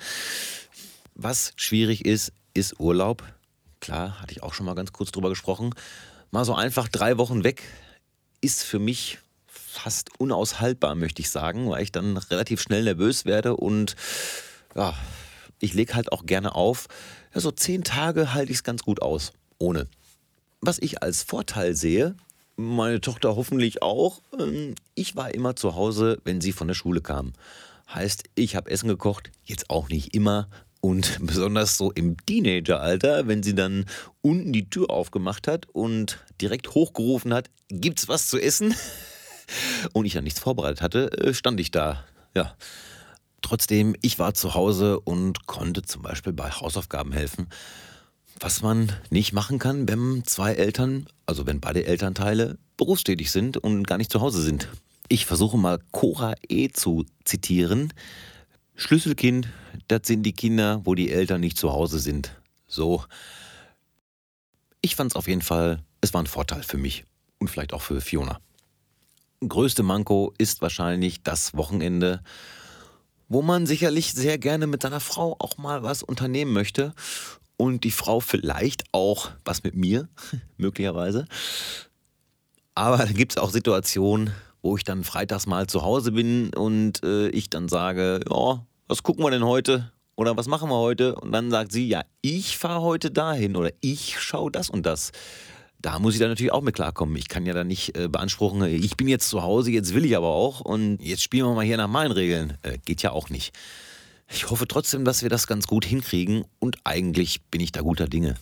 Was 1.15 1.53
schwierig 1.57 2.07
ist, 2.07 2.33
ist 2.55 2.81
Urlaub. 2.81 3.23
Klar, 3.81 4.19
hatte 4.21 4.33
ich 4.33 4.43
auch 4.43 4.55
schon 4.55 4.65
mal 4.65 4.75
ganz 4.75 4.93
kurz 4.93 5.13
drüber 5.13 5.29
gesprochen. 5.29 5.75
Mal 6.31 6.47
so 6.47 6.55
einfach 6.55 6.89
drei 6.89 7.19
Wochen 7.19 7.45
weg 7.45 7.63
ist 8.41 8.63
für 8.63 8.79
mich 8.79 9.19
fast 9.47 10.19
unaushaltbar, 10.19 10.95
möchte 10.95 11.21
ich 11.21 11.29
sagen, 11.29 11.69
weil 11.69 11.83
ich 11.83 11.93
dann 11.93 12.17
relativ 12.17 12.63
schnell 12.63 12.85
nervös 12.85 13.27
werde 13.27 13.57
und 13.57 13.95
ja, 14.75 14.95
ich 15.61 15.75
lege 15.75 15.95
halt 15.95 16.13
auch 16.13 16.25
gerne 16.25 16.55
auf. 16.55 16.89
Ja, 17.35 17.41
so 17.41 17.51
zehn 17.51 17.85
Tage 17.85 18.35
halte 18.35 18.53
ich 18.53 18.59
es 18.59 18.65
ganz 18.65 18.83
gut 18.83 19.03
aus, 19.03 19.33
ohne. 19.59 19.87
Was 20.61 20.79
ich 20.79 21.03
als 21.03 21.23
Vorteil 21.23 21.77
sehe, 21.77 22.17
meine 22.57 23.01
Tochter 23.01 23.37
hoffentlich 23.37 23.83
auch, 23.83 24.21
ähm, 24.39 24.75
ich 24.95 25.15
war 25.15 25.33
immer 25.33 25.55
zu 25.55 25.75
Hause, 25.75 26.19
wenn 26.25 26.41
sie 26.41 26.53
von 26.53 26.69
der 26.69 26.75
Schule 26.75 27.01
kam. 27.01 27.33
Heißt, 27.93 28.25
ich 28.35 28.57
habe 28.57 28.71
Essen 28.71 28.89
gekocht, 28.89 29.31
jetzt 29.45 29.71
auch 29.71 29.89
nicht 29.89 30.15
immer. 30.15 30.49
Und 30.81 31.19
besonders 31.27 31.77
so 31.77 31.93
im 31.93 32.17
Teenageralter, 32.27 33.29
wenn 33.29 33.43
sie 33.43 33.55
dann 33.55 33.87
unten 34.21 34.53
die 34.53 34.69
Tür 34.69 34.91
aufgemacht 34.91 35.47
hat 35.49 35.67
und 35.73 36.19
direkt 36.41 36.75
hochgerufen 36.75 37.33
hat, 37.33 37.51
gibt's 37.69 38.09
was 38.09 38.29
zu 38.29 38.39
essen? 38.39 38.75
Und 39.95 40.05
ich 40.05 40.13
dann 40.13 40.25
nichts 40.25 40.41
vorbereitet 40.41 40.83
hatte, 40.83 41.11
äh, 41.13 41.33
stand 41.33 41.59
ich 41.59 41.71
da. 41.71 42.05
Ja, 42.35 42.55
Trotzdem, 43.43 43.95
ich 44.03 44.19
war 44.19 44.35
zu 44.35 44.55
Hause 44.55 45.01
und 45.01 45.47
konnte 45.47 45.83
zum 45.83 46.03
Beispiel 46.03 46.33
bei 46.33 46.51
Hausaufgaben 46.51 47.13
helfen, 47.13 47.49
was 48.41 48.63
man 48.63 48.93
nicht 49.11 49.33
machen 49.33 49.59
kann, 49.59 49.89
wenn 49.89 50.25
zwei 50.25 50.55
Eltern, 50.55 51.07
also 51.27 51.47
wenn 51.47 51.61
beide 51.61 51.85
Elternteile 51.85 52.59
berufstätig 52.77 53.31
sind 53.31 53.57
und 53.57 53.87
gar 53.87 53.99
nicht 53.99 54.13
zu 54.13 54.21
Hause 54.21 54.43
sind. 54.43 54.69
Ich 55.09 55.27
versuche 55.27 55.57
mal 55.57 55.79
Cora 55.91 56.35
E 56.49 56.69
zu 56.69 57.07
zitieren. 57.25 57.93
Schlüsselkind, 58.75 59.49
das 59.89 60.03
sind 60.05 60.23
die 60.23 60.33
Kinder, 60.33 60.83
wo 60.85 60.95
die 60.95 61.11
Eltern 61.11 61.41
nicht 61.41 61.59
zu 61.59 61.73
Hause 61.73 61.99
sind. 61.99 62.33
So. 62.67 63.05
Ich 64.83 64.95
fand 64.97 65.13
es 65.13 65.17
auf 65.17 65.27
jeden 65.27 65.43
Fall, 65.43 65.83
es 66.01 66.15
war 66.15 66.23
ein 66.23 66.27
Vorteil 66.27 66.63
für 66.63 66.77
mich 66.77 67.05
und 67.39 67.49
vielleicht 67.49 67.73
auch 67.73 67.83
für 67.83 68.01
Fiona. 68.01 68.39
Größte 69.41 69.83
Manko 69.83 70.33
ist 70.39 70.63
wahrscheinlich 70.63 71.23
das 71.23 71.55
Wochenende, 71.55 72.23
wo 73.29 73.43
man 73.43 73.67
sicherlich 73.67 74.13
sehr 74.13 74.39
gerne 74.39 74.67
mit 74.67 74.83
seiner 74.83 75.01
Frau 75.01 75.37
auch 75.39 75.59
mal 75.59 75.83
was 75.83 76.03
unternehmen 76.03 76.53
möchte 76.53 76.95
und 77.57 77.85
die 77.85 77.91
Frau 77.91 78.21
vielleicht 78.21 78.85
auch 78.93 79.31
was 79.45 79.63
mit 79.63 79.75
mir, 79.75 80.09
möglicherweise. 80.57 81.27
Aber 82.75 82.99
da 82.99 83.07
gibt 83.07 83.33
es 83.33 83.39
auch 83.39 83.51
Situationen, 83.51 84.33
wo 84.63 84.77
ich 84.77 84.85
dann 84.85 85.05
freitags 85.05 85.47
mal 85.47 85.67
zu 85.67 85.83
Hause 85.83 86.13
bin 86.13 86.55
und 86.55 87.03
äh, 87.05 87.29
ich 87.29 87.51
dann 87.51 87.69
sage, 87.69 88.21
ja, 88.31 88.65
was 88.87 89.03
gucken 89.03 89.25
wir 89.25 89.31
denn 89.31 89.45
heute? 89.45 89.93
Oder 90.17 90.37
was 90.37 90.49
machen 90.49 90.69
wir 90.69 90.79
heute? 90.79 91.15
Und 91.15 91.33
dann 91.33 91.51
sagt 91.51 91.71
sie, 91.71 91.89
ja, 91.89 92.03
ich 92.23 92.57
fahre 92.59 92.83
heute 92.83 93.11
dahin 93.11 93.57
oder 93.57 93.71
ich 93.81 94.19
schaue 94.19 94.51
das 94.51 94.71
und 94.71 94.85
das. 94.85 95.13
Da 95.81 95.99
muss 95.99 96.15
ich 96.15 96.21
dann 96.21 96.29
natürlich 96.29 96.53
auch 96.53 96.63
mit 96.63 96.75
klarkommen. 96.75 97.15
Ich 97.17 97.29
kann 97.29 97.47
ja 97.47 97.55
dann 97.55 97.69
nicht 97.69 97.97
äh, 97.97 98.09
beanspruchen, 98.09 98.63
ich 98.65 98.97
bin 98.97 99.07
jetzt 99.07 99.29
zu 99.29 99.43
Hause, 99.43 99.71
jetzt 99.71 99.95
will 99.95 100.05
ich 100.05 100.17
aber 100.17 100.29
auch 100.29 100.61
und 100.61 100.99
jetzt 101.01 101.23
spielen 101.23 101.47
wir 101.47 101.55
mal 101.55 101.65
hier 101.65 101.77
nach 101.77 101.89
meinen 101.89 102.13
Regeln. 102.13 102.59
Äh, 102.63 102.79
geht 102.85 103.03
ja 103.03 103.13
auch 103.13 103.31
nicht. 103.31 103.55
Ich 104.31 104.51
hoffe 104.51 104.67
trotzdem, 104.69 105.05
dass 105.05 105.23
wir 105.23 105.31
das 105.31 105.47
ganz 105.47 105.67
gut 105.67 105.85
hinkriegen 105.85 106.45
und 106.59 106.77
eigentlich 106.85 107.43
bin 107.45 107.61
ich 107.61 107.73
da 107.73 107.81
guter 107.81 108.09
Dinge. 108.09 108.37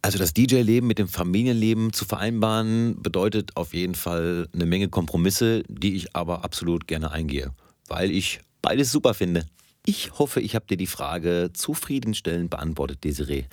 Also 0.00 0.18
das 0.18 0.32
DJ-Leben 0.32 0.86
mit 0.86 1.00
dem 1.00 1.08
Familienleben 1.08 1.92
zu 1.92 2.04
vereinbaren, 2.04 3.02
bedeutet 3.02 3.56
auf 3.56 3.74
jeden 3.74 3.96
Fall 3.96 4.48
eine 4.54 4.64
Menge 4.64 4.88
Kompromisse, 4.88 5.64
die 5.68 5.96
ich 5.96 6.14
aber 6.14 6.44
absolut 6.44 6.86
gerne 6.86 7.10
eingehe, 7.10 7.50
weil 7.88 8.12
ich 8.12 8.40
beides 8.62 8.92
super 8.92 9.14
finde. 9.14 9.46
Ich 9.84 10.18
hoffe, 10.18 10.40
ich 10.40 10.54
habe 10.54 10.66
dir 10.66 10.76
die 10.76 10.86
Frage 10.86 11.50
zufriedenstellend 11.52 12.50
beantwortet, 12.50 13.04
Desiree. 13.04 13.46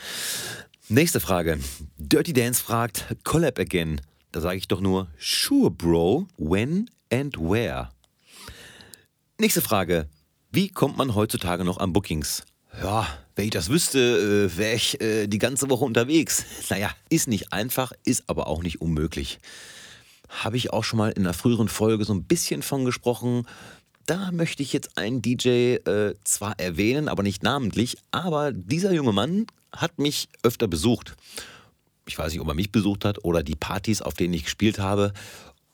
Nächste 0.90 1.22
Frage. 1.22 1.60
Dirty 1.98 2.34
Dance 2.34 2.62
fragt, 2.62 3.16
Collab 3.24 3.58
again. 3.58 4.02
Da 4.34 4.42
sage 4.42 4.58
ich 4.58 4.68
doch 4.68 4.82
nur, 4.82 5.08
sure, 5.18 5.72
Bro, 5.72 6.28
when 6.38 6.90
and 7.10 7.38
where? 7.38 7.90
Nächste 9.40 9.62
Frage. 9.62 10.10
Wie 10.52 10.68
kommt 10.68 10.98
man 10.98 11.16
heutzutage 11.16 11.64
noch 11.64 11.78
an 11.78 11.94
Bookings? 11.94 12.44
Ja, 12.82 13.08
wenn 13.38 13.46
ich 13.46 13.52
das 13.52 13.70
wüsste, 13.70 14.50
äh, 14.52 14.58
wäre 14.58 14.76
ich 14.76 15.00
äh, 15.00 15.28
die 15.28 15.38
ganze 15.38 15.70
Woche 15.70 15.86
unterwegs. 15.86 16.44
Naja, 16.70 16.92
ist 17.08 17.30
nicht 17.30 17.54
einfach, 17.54 17.94
ist 18.04 18.24
aber 18.28 18.48
auch 18.48 18.62
nicht 18.62 18.82
unmöglich. 18.82 19.40
Habe 20.28 20.58
ich 20.58 20.74
auch 20.74 20.84
schon 20.84 20.98
mal 20.98 21.12
in 21.14 21.24
einer 21.24 21.34
früheren 21.34 21.70
Folge 21.70 22.04
so 22.04 22.14
ein 22.14 22.26
bisschen 22.26 22.62
von 22.62 22.84
gesprochen. 22.84 23.48
Da 24.06 24.34
möchte 24.34 24.62
ich 24.62 24.74
jetzt 24.74 24.98
einen 24.98 25.22
DJ 25.22 25.76
äh, 25.76 26.16
zwar 26.26 26.60
erwähnen, 26.60 27.08
aber 27.08 27.24
nicht 27.24 27.42
namentlich, 27.42 28.00
aber 28.12 28.52
dieser 28.52 28.92
junge 28.92 29.14
Mann 29.14 29.46
hat 29.76 30.00
mich 30.00 30.30
öfter 30.44 30.68
besucht. 30.68 31.16
Ich 32.06 32.18
weiß 32.18 32.32
nicht, 32.32 32.42
ob 32.42 32.48
er 32.48 32.54
mich 32.54 32.72
besucht 32.72 33.06
hat 33.06 33.24
oder 33.24 33.44
die 33.44 33.56
Partys, 33.56 34.02
auf 34.02 34.14
denen 34.14 34.34
ich 34.34 34.44
gespielt 34.44 34.80
habe. 34.80 35.14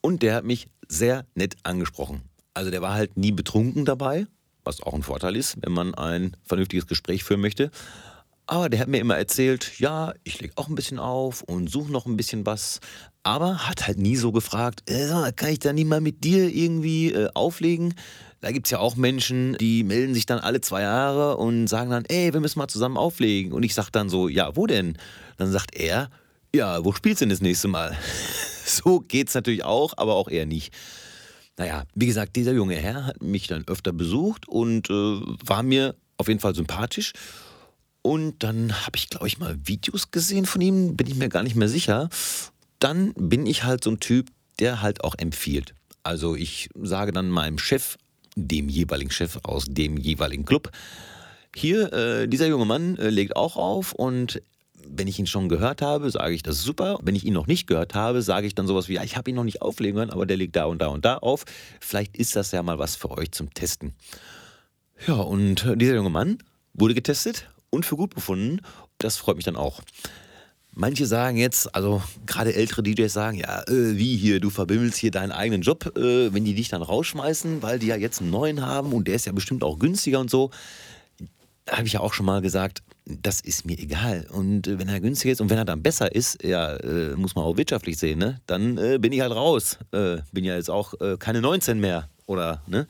Und 0.01 0.21
der 0.21 0.35
hat 0.35 0.45
mich 0.45 0.67
sehr 0.87 1.25
nett 1.35 1.55
angesprochen. 1.63 2.21
Also 2.53 2.71
der 2.71 2.81
war 2.81 2.93
halt 2.93 3.17
nie 3.17 3.31
betrunken 3.31 3.85
dabei, 3.85 4.27
was 4.63 4.81
auch 4.81 4.93
ein 4.93 5.03
Vorteil 5.03 5.35
ist, 5.35 5.57
wenn 5.61 5.71
man 5.71 5.93
ein 5.93 6.35
vernünftiges 6.43 6.87
Gespräch 6.87 7.23
führen 7.23 7.41
möchte. 7.41 7.71
Aber 8.47 8.67
der 8.69 8.79
hat 8.79 8.87
mir 8.87 8.99
immer 8.99 9.15
erzählt, 9.15 9.79
ja, 9.79 10.13
ich 10.23 10.41
lege 10.41 10.53
auch 10.55 10.69
ein 10.69 10.75
bisschen 10.75 10.97
auf 10.97 11.43
und 11.43 11.69
suche 11.69 11.91
noch 11.91 12.07
ein 12.07 12.17
bisschen 12.17 12.47
was. 12.47 12.79
Aber 13.21 13.67
hat 13.67 13.85
halt 13.85 13.99
nie 13.99 14.15
so 14.15 14.31
gefragt, 14.31 14.89
äh, 14.89 15.31
kann 15.35 15.49
ich 15.49 15.59
da 15.59 15.71
nie 15.71 15.85
mal 15.85 16.01
mit 16.01 16.23
dir 16.23 16.49
irgendwie 16.49 17.11
äh, 17.11 17.29
auflegen? 17.35 17.93
Da 18.41 18.51
gibt 18.51 18.67
es 18.67 18.71
ja 18.71 18.79
auch 18.79 18.95
Menschen, 18.95 19.57
die 19.57 19.83
melden 19.83 20.13
sich 20.13 20.25
dann 20.25 20.39
alle 20.39 20.61
zwei 20.61 20.81
Jahre 20.81 21.37
und 21.37 21.67
sagen 21.67 21.89
dann, 21.89 22.05
ey, 22.05 22.33
wir 22.33 22.39
müssen 22.39 22.59
mal 22.59 22.67
zusammen 22.67 22.97
auflegen. 22.97 23.51
Und 23.51 23.63
ich 23.63 23.73
sage 23.73 23.89
dann 23.91 24.09
so, 24.09 24.29
ja, 24.29 24.55
wo 24.55 24.65
denn? 24.65 24.97
Dann 25.37 25.51
sagt 25.51 25.75
er, 25.75 26.09
ja, 26.55 26.83
wo 26.85 26.93
spielst 26.93 27.21
du 27.21 27.25
denn 27.25 27.31
das 27.31 27.41
nächste 27.41 27.67
Mal? 27.67 27.97
so 28.65 29.01
geht's 29.01 29.33
natürlich 29.33 29.65
auch, 29.65 29.93
aber 29.97 30.15
auch 30.15 30.29
eher 30.29 30.45
nicht. 30.45 30.73
Naja, 31.57 31.83
wie 31.93 32.05
gesagt, 32.05 32.37
dieser 32.37 32.53
junge 32.53 32.75
Herr 32.75 33.05
hat 33.05 33.21
mich 33.21 33.47
dann 33.47 33.67
öfter 33.67 33.91
besucht 33.91 34.47
und 34.47 34.89
äh, 34.89 34.93
war 34.93 35.61
mir 35.61 35.95
auf 36.17 36.29
jeden 36.29 36.39
Fall 36.39 36.55
sympathisch. 36.55 37.11
Und 38.01 38.43
dann 38.43 38.85
habe 38.85 38.95
ich, 38.95 39.09
glaube 39.09 39.27
ich, 39.27 39.39
mal 39.39 39.57
Videos 39.65 40.11
gesehen 40.11 40.45
von 40.45 40.61
ihm, 40.61 40.95
bin 40.95 41.07
ich 41.07 41.15
mir 41.15 41.27
gar 41.27 41.43
nicht 41.43 41.57
mehr 41.57 41.67
sicher. 41.67 42.09
Dann 42.79 43.13
bin 43.15 43.45
ich 43.45 43.65
halt 43.65 43.83
so 43.83 43.91
ein 43.91 43.99
Typ, 43.99 44.29
der 44.59 44.81
halt 44.81 45.03
auch 45.03 45.15
empfiehlt. 45.17 45.73
Also 46.03 46.35
ich 46.35 46.69
sage 46.81 47.11
dann 47.11 47.29
meinem 47.29 47.57
Chef, 47.57 47.97
dem 48.47 48.69
jeweiligen 48.69 49.11
Chef 49.11 49.39
aus 49.43 49.65
dem 49.67 49.97
jeweiligen 49.97 50.45
Club. 50.45 50.71
Hier, 51.55 51.91
äh, 51.93 52.27
dieser 52.27 52.47
junge 52.47 52.65
Mann 52.65 52.97
äh, 52.97 53.09
legt 53.09 53.35
auch 53.35 53.57
auf 53.57 53.93
und 53.93 54.41
wenn 54.87 55.07
ich 55.07 55.19
ihn 55.19 55.27
schon 55.27 55.49
gehört 55.49 55.81
habe, 55.81 56.09
sage 56.09 56.33
ich, 56.33 56.43
das 56.43 56.57
ist 56.57 56.63
super. 56.63 56.99
Wenn 57.01 57.15
ich 57.15 57.25
ihn 57.25 57.33
noch 57.33 57.47
nicht 57.47 57.67
gehört 57.67 57.95
habe, 57.95 58.21
sage 58.21 58.47
ich 58.47 58.55
dann 58.55 58.67
sowas 58.67 58.87
wie, 58.87 58.93
ja, 58.93 59.03
ich 59.03 59.17
habe 59.17 59.29
ihn 59.29 59.35
noch 59.35 59.43
nicht 59.43 59.61
auflegen 59.61 59.99
können, 59.99 60.11
aber 60.11 60.25
der 60.25 60.37
legt 60.37 60.55
da 60.55 60.65
und 60.65 60.81
da 60.81 60.87
und 60.87 61.05
da 61.05 61.17
auf. 61.17 61.45
Vielleicht 61.79 62.17
ist 62.17 62.35
das 62.35 62.51
ja 62.51 62.63
mal 62.63 62.79
was 62.79 62.95
für 62.95 63.11
euch 63.11 63.31
zum 63.31 63.53
Testen. 63.53 63.93
Ja, 65.07 65.15
und 65.15 65.65
dieser 65.75 65.95
junge 65.95 66.09
Mann 66.09 66.39
wurde 66.73 66.93
getestet 66.93 67.49
und 67.69 67.85
für 67.85 67.95
gut 67.95 68.15
befunden. 68.15 68.61
Das 68.97 69.17
freut 69.17 69.35
mich 69.35 69.45
dann 69.45 69.55
auch. 69.55 69.81
Manche 70.73 71.05
sagen 71.05 71.37
jetzt, 71.37 71.73
also 71.75 72.01
gerade 72.25 72.53
ältere 72.53 72.83
DJs 72.83 73.11
sagen, 73.11 73.37
ja, 73.37 73.63
äh, 73.63 73.97
wie 73.97 74.15
hier, 74.15 74.39
du 74.39 74.49
verbimmelst 74.49 74.97
hier 74.97 75.11
deinen 75.11 75.31
eigenen 75.31 75.61
Job, 75.61 75.97
äh, 75.97 76.33
wenn 76.33 76.45
die 76.45 76.53
dich 76.53 76.69
dann 76.69 76.81
rausschmeißen, 76.81 77.61
weil 77.61 77.79
die 77.79 77.87
ja 77.87 77.95
jetzt 77.95 78.21
einen 78.21 78.29
neuen 78.29 78.65
haben 78.65 78.93
und 78.93 79.07
der 79.07 79.15
ist 79.15 79.25
ja 79.25 79.31
bestimmt 79.31 79.63
auch 79.63 79.79
günstiger 79.79 80.19
und 80.19 80.29
so. 80.29 80.51
Da 81.65 81.77
habe 81.77 81.87
ich 81.87 81.93
ja 81.93 81.99
auch 81.99 82.13
schon 82.13 82.25
mal 82.25 82.41
gesagt, 82.41 82.81
das 83.05 83.41
ist 83.41 83.65
mir 83.65 83.77
egal. 83.79 84.27
Und 84.31 84.67
äh, 84.67 84.79
wenn 84.79 84.87
er 84.87 84.99
günstiger 84.99 85.33
ist 85.33 85.41
und 85.41 85.49
wenn 85.49 85.57
er 85.57 85.65
dann 85.65 85.81
besser 85.81 86.13
ist, 86.13 86.43
ja, 86.43 86.75
äh, 86.75 87.15
muss 87.15 87.35
man 87.35 87.43
auch 87.43 87.57
wirtschaftlich 87.57 87.97
sehen, 87.97 88.19
ne? 88.19 88.39
Dann 88.45 88.77
äh, 88.77 88.99
bin 88.99 89.11
ich 89.11 89.21
halt 89.21 89.33
raus. 89.33 89.79
Äh, 89.91 90.17
bin 90.31 90.45
ja 90.45 90.55
jetzt 90.55 90.69
auch 90.69 90.93
keine 91.17 91.41
19 91.41 91.79
mehr, 91.79 92.09
oder, 92.25 92.61
ne? 92.67 92.87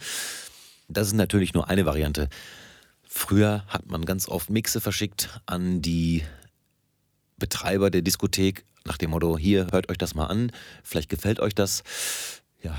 Das 0.90 1.08
ist 1.08 1.14
natürlich 1.14 1.54
nur 1.54 1.70
eine 1.70 1.86
Variante. 1.86 2.30
Früher 3.08 3.64
hat 3.68 3.90
man 3.90 4.06
ganz 4.06 4.28
oft 4.28 4.50
Mixe 4.50 4.82
verschickt 4.82 5.40
an 5.46 5.82
die 5.82 6.24
Betreiber 7.40 7.90
der 7.90 8.02
Diskothek 8.02 8.66
nach 8.86 8.98
dem 8.98 9.12
Motto, 9.12 9.38
hier, 9.38 9.68
hört 9.72 9.90
euch 9.90 9.98
das 9.98 10.16
mal 10.16 10.26
an, 10.26 10.52
vielleicht 10.84 11.10
gefällt 11.10 11.40
euch 11.40 11.56
das. 11.56 11.84
Ja, 12.62 12.76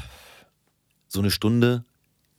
so 1.08 1.20
eine 1.20 1.30
Stunde 1.30 1.84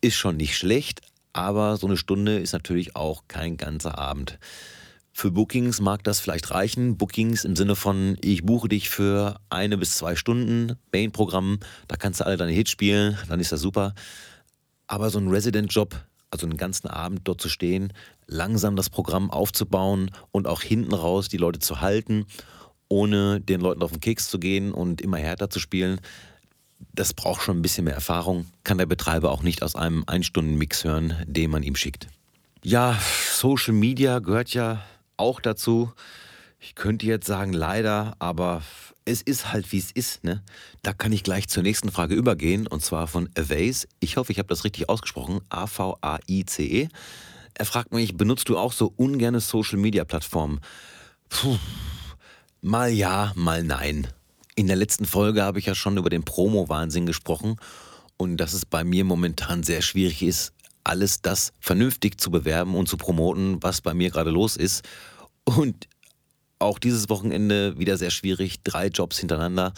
ist 0.01 0.15
schon 0.15 0.37
nicht 0.37 0.57
schlecht, 0.57 1.01
aber 1.33 1.77
so 1.77 1.87
eine 1.87 1.97
Stunde 1.97 2.39
ist 2.39 2.53
natürlich 2.53 2.95
auch 2.95 3.23
kein 3.27 3.57
ganzer 3.57 3.97
Abend. 3.97 4.39
Für 5.13 5.31
Bookings 5.31 5.81
mag 5.81 6.03
das 6.03 6.19
vielleicht 6.19 6.51
reichen. 6.51 6.97
Bookings 6.97 7.43
im 7.43 7.55
Sinne 7.55 7.75
von, 7.75 8.17
ich 8.21 8.43
buche 8.45 8.69
dich 8.69 8.89
für 8.89 9.39
eine 9.49 9.77
bis 9.77 9.97
zwei 9.97 10.15
Stunden, 10.15 10.77
Main-Programm, 10.93 11.59
da 11.87 11.97
kannst 11.97 12.21
du 12.21 12.25
alle 12.25 12.37
deine 12.37 12.53
Hits 12.53 12.71
spielen, 12.71 13.17
dann 13.27 13.39
ist 13.39 13.51
das 13.51 13.61
super. 13.61 13.93
Aber 14.87 15.09
so 15.09 15.19
ein 15.19 15.27
Resident-Job, 15.27 15.95
also 16.31 16.47
einen 16.47 16.57
ganzen 16.57 16.87
Abend 16.87 17.21
dort 17.25 17.41
zu 17.41 17.49
stehen, 17.49 17.93
langsam 18.25 18.75
das 18.75 18.89
Programm 18.89 19.29
aufzubauen 19.29 20.11
und 20.31 20.47
auch 20.47 20.61
hinten 20.61 20.93
raus 20.93 21.27
die 21.27 21.37
Leute 21.37 21.59
zu 21.59 21.81
halten, 21.81 22.25
ohne 22.87 23.39
den 23.39 23.61
Leuten 23.61 23.83
auf 23.83 23.91
den 23.91 23.99
Keks 23.99 24.29
zu 24.29 24.39
gehen 24.39 24.71
und 24.71 25.01
immer 25.01 25.17
härter 25.17 25.49
zu 25.49 25.59
spielen. 25.59 25.99
Das 26.93 27.13
braucht 27.13 27.43
schon 27.43 27.59
ein 27.59 27.61
bisschen 27.61 27.83
mehr 27.83 27.93
Erfahrung, 27.93 28.47
kann 28.63 28.77
der 28.77 28.85
Betreiber 28.85 29.31
auch 29.31 29.43
nicht 29.43 29.61
aus 29.61 29.75
einem 29.75 30.03
Ein-Stunden-Mix 30.07 30.83
hören, 30.83 31.15
den 31.27 31.51
man 31.51 31.63
ihm 31.63 31.75
schickt. 31.75 32.07
Ja, 32.63 32.97
Social 33.31 33.73
Media 33.73 34.19
gehört 34.19 34.53
ja 34.53 34.83
auch 35.17 35.41
dazu. 35.41 35.91
Ich 36.59 36.75
könnte 36.75 37.05
jetzt 37.05 37.27
sagen, 37.27 37.53
leider, 37.53 38.15
aber 38.19 38.61
es 39.05 39.21
ist 39.21 39.51
halt 39.51 39.71
wie 39.71 39.79
es 39.79 39.91
ist. 39.91 40.23
Ne? 40.23 40.43
Da 40.83 40.93
kann 40.93 41.11
ich 41.11 41.23
gleich 41.23 41.47
zur 41.47 41.63
nächsten 41.63 41.91
Frage 41.91 42.15
übergehen 42.15 42.67
und 42.67 42.83
zwar 42.83 43.07
von 43.07 43.29
Avace. 43.37 43.87
Ich 43.99 44.17
hoffe, 44.17 44.31
ich 44.31 44.39
habe 44.39 44.49
das 44.49 44.63
richtig 44.63 44.89
ausgesprochen. 44.89 45.41
A-V-A-I-C-E. 45.49 46.87
Er 47.53 47.65
fragt 47.65 47.91
mich, 47.91 48.15
benutzt 48.15 48.49
du 48.49 48.57
auch 48.57 48.73
so 48.73 48.93
ungerne 48.95 49.39
Social 49.39 49.77
Media 49.77 50.05
Plattformen? 50.05 50.61
Puh, 51.29 51.57
mal 52.61 52.91
ja, 52.91 53.31
mal 53.35 53.63
nein. 53.63 54.07
In 54.55 54.67
der 54.67 54.75
letzten 54.75 55.05
Folge 55.05 55.43
habe 55.43 55.59
ich 55.59 55.65
ja 55.65 55.75
schon 55.75 55.97
über 55.97 56.09
den 56.09 56.23
Promo-Wahnsinn 56.23 57.05
gesprochen 57.05 57.57
und 58.17 58.37
dass 58.37 58.53
es 58.53 58.65
bei 58.65 58.83
mir 58.83 59.03
momentan 59.03 59.63
sehr 59.63 59.81
schwierig 59.81 60.21
ist, 60.21 60.53
alles 60.83 61.21
das 61.21 61.53
vernünftig 61.59 62.19
zu 62.19 62.31
bewerben 62.31 62.75
und 62.75 62.87
zu 62.87 62.97
promoten, 62.97 63.61
was 63.63 63.81
bei 63.81 63.93
mir 63.93 64.09
gerade 64.09 64.31
los 64.31 64.57
ist. 64.57 64.83
Und 65.43 65.87
auch 66.61 66.79
dieses 66.79 67.09
Wochenende 67.09 67.77
wieder 67.77 67.97
sehr 67.97 68.11
schwierig, 68.11 68.63
drei 68.63 68.87
Jobs 68.87 69.19
hintereinander. 69.19 69.73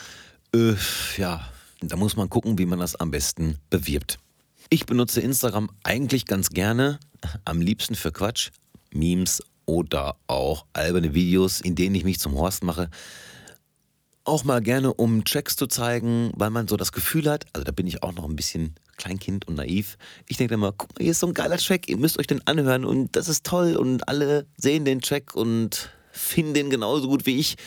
Äh, 0.54 0.76
ja, 1.18 1.48
da 1.82 1.96
muss 1.96 2.16
man 2.16 2.30
gucken, 2.30 2.58
wie 2.58 2.66
man 2.66 2.80
das 2.80 2.96
am 2.96 3.12
besten 3.12 3.58
bewirbt. 3.70 4.20
Ich 4.70 4.86
benutze 4.86 5.22
Instagram 5.22 5.70
eigentlich 5.84 6.26
ganz 6.26 6.50
gerne, 6.50 7.00
am 7.46 7.62
liebsten 7.62 7.96
für 7.96 8.12
Quatsch, 8.12 8.52
Memes 8.92 9.42
oder 9.66 10.16
auch 10.28 10.66
alberne 10.74 11.14
Videos, 11.14 11.62
in 11.62 11.76
denen 11.76 11.96
ich 11.96 12.04
mich 12.04 12.20
zum 12.20 12.36
Horst 12.36 12.64
mache. 12.64 12.90
Auch 14.26 14.44
mal 14.44 14.62
gerne, 14.62 14.94
um 14.94 15.26
Tracks 15.26 15.56
zu 15.56 15.68
zeigen, 15.68 16.32
weil 16.36 16.50
man 16.50 16.68
so 16.68 16.78
das 16.78 16.92
Gefühl 16.92 17.30
hat, 17.30 17.46
also 17.54 17.64
da 17.64 17.72
bin 17.72 17.88
ich 17.88 18.04
auch 18.04 18.14
noch 18.14 18.28
ein 18.28 18.36
bisschen 18.36 18.76
Kleinkind 18.98 19.48
und 19.48 19.56
naiv. 19.56 19.98
Ich 20.28 20.38
denke 20.38 20.54
immer, 20.54 20.72
guck 20.72 20.94
mal, 20.94 21.04
hier 21.04 21.12
ist 21.12 21.20
so 21.20 21.28
ein 21.28 21.34
geiler 21.34 21.58
Track, 21.58 21.90
ihr 21.90 21.98
müsst 21.98 22.18
euch 22.20 22.28
den 22.28 22.46
anhören 22.48 22.86
und 22.86 23.16
das 23.16 23.28
ist 23.28 23.46
toll 23.46 23.76
und 23.76 24.08
alle 24.08 24.46
sehen 24.58 24.86
den 24.86 25.02
Track 25.02 25.36
und 25.36 25.90
finden 26.14 26.54
den 26.54 26.70
genauso 26.70 27.08
gut 27.08 27.26
wie 27.26 27.38
ich. 27.38 27.58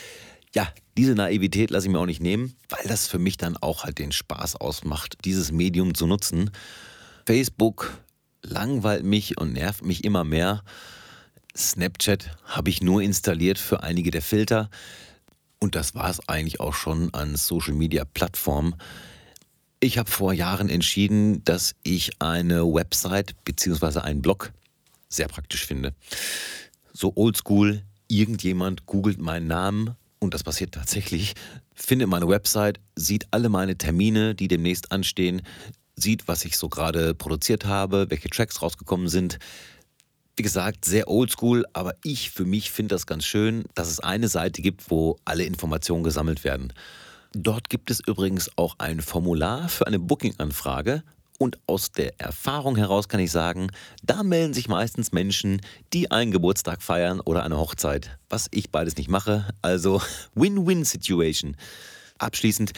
Ja, 0.55 0.67
diese 0.97 1.13
Naivität 1.13 1.69
lasse 1.69 1.85
ich 1.85 1.91
mir 1.91 1.99
auch 1.99 2.05
nicht 2.07 2.21
nehmen, 2.21 2.55
weil 2.69 2.87
das 2.87 3.07
für 3.07 3.19
mich 3.19 3.37
dann 3.37 3.57
auch 3.57 3.83
halt 3.83 3.99
den 3.99 4.11
Spaß 4.11 4.55
ausmacht, 4.55 5.17
dieses 5.25 5.51
Medium 5.51 5.93
zu 5.93 6.07
nutzen. 6.07 6.49
Facebook 7.25 8.01
langweilt 8.41 9.03
mich 9.03 9.37
und 9.37 9.53
nervt 9.53 9.83
mich 9.85 10.03
immer 10.03 10.23
mehr. 10.23 10.63
Snapchat 11.55 12.37
habe 12.45 12.69
ich 12.69 12.81
nur 12.81 13.01
installiert 13.01 13.59
für 13.59 13.83
einige 13.83 14.09
der 14.09 14.21
Filter. 14.21 14.69
Und 15.59 15.75
das 15.75 15.95
war 15.95 16.09
es 16.09 16.27
eigentlich 16.29 16.59
auch 16.59 16.73
schon 16.73 17.13
an 17.13 17.35
Social 17.35 17.73
Media 17.73 18.05
Plattformen. 18.05 18.75
Ich 19.79 19.97
habe 19.97 20.09
vor 20.09 20.33
Jahren 20.33 20.69
entschieden, 20.69 21.43
dass 21.43 21.75
ich 21.83 22.21
eine 22.21 22.63
Website 22.63 23.35
bzw. 23.43 23.99
einen 23.99 24.21
Blog 24.21 24.53
sehr 25.09 25.27
praktisch 25.27 25.65
finde. 25.65 25.93
So 26.93 27.13
oldschool, 27.15 27.83
irgendjemand 28.07 28.85
googelt 28.85 29.19
meinen 29.19 29.47
Namen 29.47 29.95
und 30.19 30.33
das 30.33 30.43
passiert 30.43 30.73
tatsächlich, 30.73 31.33
findet 31.73 32.09
meine 32.09 32.27
Website, 32.27 32.79
sieht 32.95 33.27
alle 33.31 33.49
meine 33.49 33.77
Termine, 33.77 34.35
die 34.35 34.47
demnächst 34.47 34.91
anstehen, 34.91 35.41
sieht, 35.95 36.27
was 36.27 36.45
ich 36.45 36.57
so 36.57 36.69
gerade 36.69 37.13
produziert 37.13 37.65
habe, 37.65 38.09
welche 38.09 38.29
Tracks 38.29 38.61
rausgekommen 38.61 39.09
sind. 39.09 39.39
Wie 40.35 40.43
gesagt, 40.43 40.85
sehr 40.85 41.07
oldschool, 41.07 41.65
aber 41.73 41.95
ich 42.03 42.29
für 42.29 42.45
mich 42.45 42.71
finde 42.71 42.95
das 42.95 43.07
ganz 43.07 43.25
schön, 43.25 43.65
dass 43.73 43.89
es 43.89 43.99
eine 43.99 44.27
Seite 44.27 44.61
gibt, 44.61 44.91
wo 44.91 45.17
alle 45.25 45.43
Informationen 45.43 46.03
gesammelt 46.03 46.43
werden. 46.43 46.73
Dort 47.33 47.69
gibt 47.69 47.91
es 47.91 47.99
übrigens 48.05 48.49
auch 48.55 48.75
ein 48.77 49.01
Formular 49.01 49.69
für 49.69 49.87
eine 49.87 49.99
Booking-Anfrage. 49.99 51.03
Und 51.39 51.59
aus 51.67 51.91
der 51.91 52.19
Erfahrung 52.19 52.75
heraus 52.77 53.09
kann 53.09 53.19
ich 53.19 53.31
sagen, 53.31 53.69
da 54.03 54.23
melden 54.23 54.53
sich 54.53 54.67
meistens 54.67 55.11
Menschen, 55.11 55.61
die 55.93 56.09
einen 56.09 56.31
Geburtstag 56.31 56.81
feiern 56.81 57.19
oder 57.19 57.43
eine 57.43 57.57
Hochzeit. 57.57 58.17
Was 58.29 58.47
ich 58.51 58.71
beides 58.71 58.97
nicht 58.97 59.09
mache. 59.09 59.47
Also 59.61 60.01
Win-Win-Situation. 60.35 61.55
Abschließend, 62.17 62.73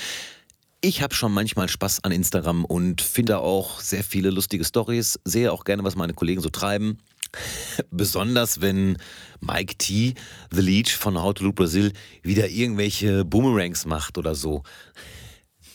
ich 0.82 1.01
habe 1.01 1.13
schon 1.13 1.34
manchmal 1.34 1.70
Spaß 1.70 2.04
an 2.04 2.12
Instagram 2.12 2.66
und 2.66 3.01
finde 3.01 3.39
auch 3.39 3.80
sehr 3.80 4.04
viele 4.04 4.30
lustige 4.30 4.66
Stories, 4.66 5.20
sehe 5.24 5.51
auch 5.51 5.63
gerne, 5.63 5.84
was 5.84 5.96
meine 5.96 6.13
Kollegen 6.13 6.42
so 6.42 6.50
treiben. 6.50 7.00
Besonders 7.92 8.62
wenn 8.62 8.98
Mike 9.42 9.75
T, 9.78 10.16
The 10.51 10.62
Leech 10.62 10.96
von 10.96 11.22
How 11.22 11.34
to 11.34 11.44
Loop 11.44 11.56
Brazil, 11.56 11.94
wieder 12.24 12.50
irgendwelche 12.50 13.24
Boomerangs 13.24 13.86
macht 13.86 14.18
oder 14.18 14.36
so. 14.36 14.63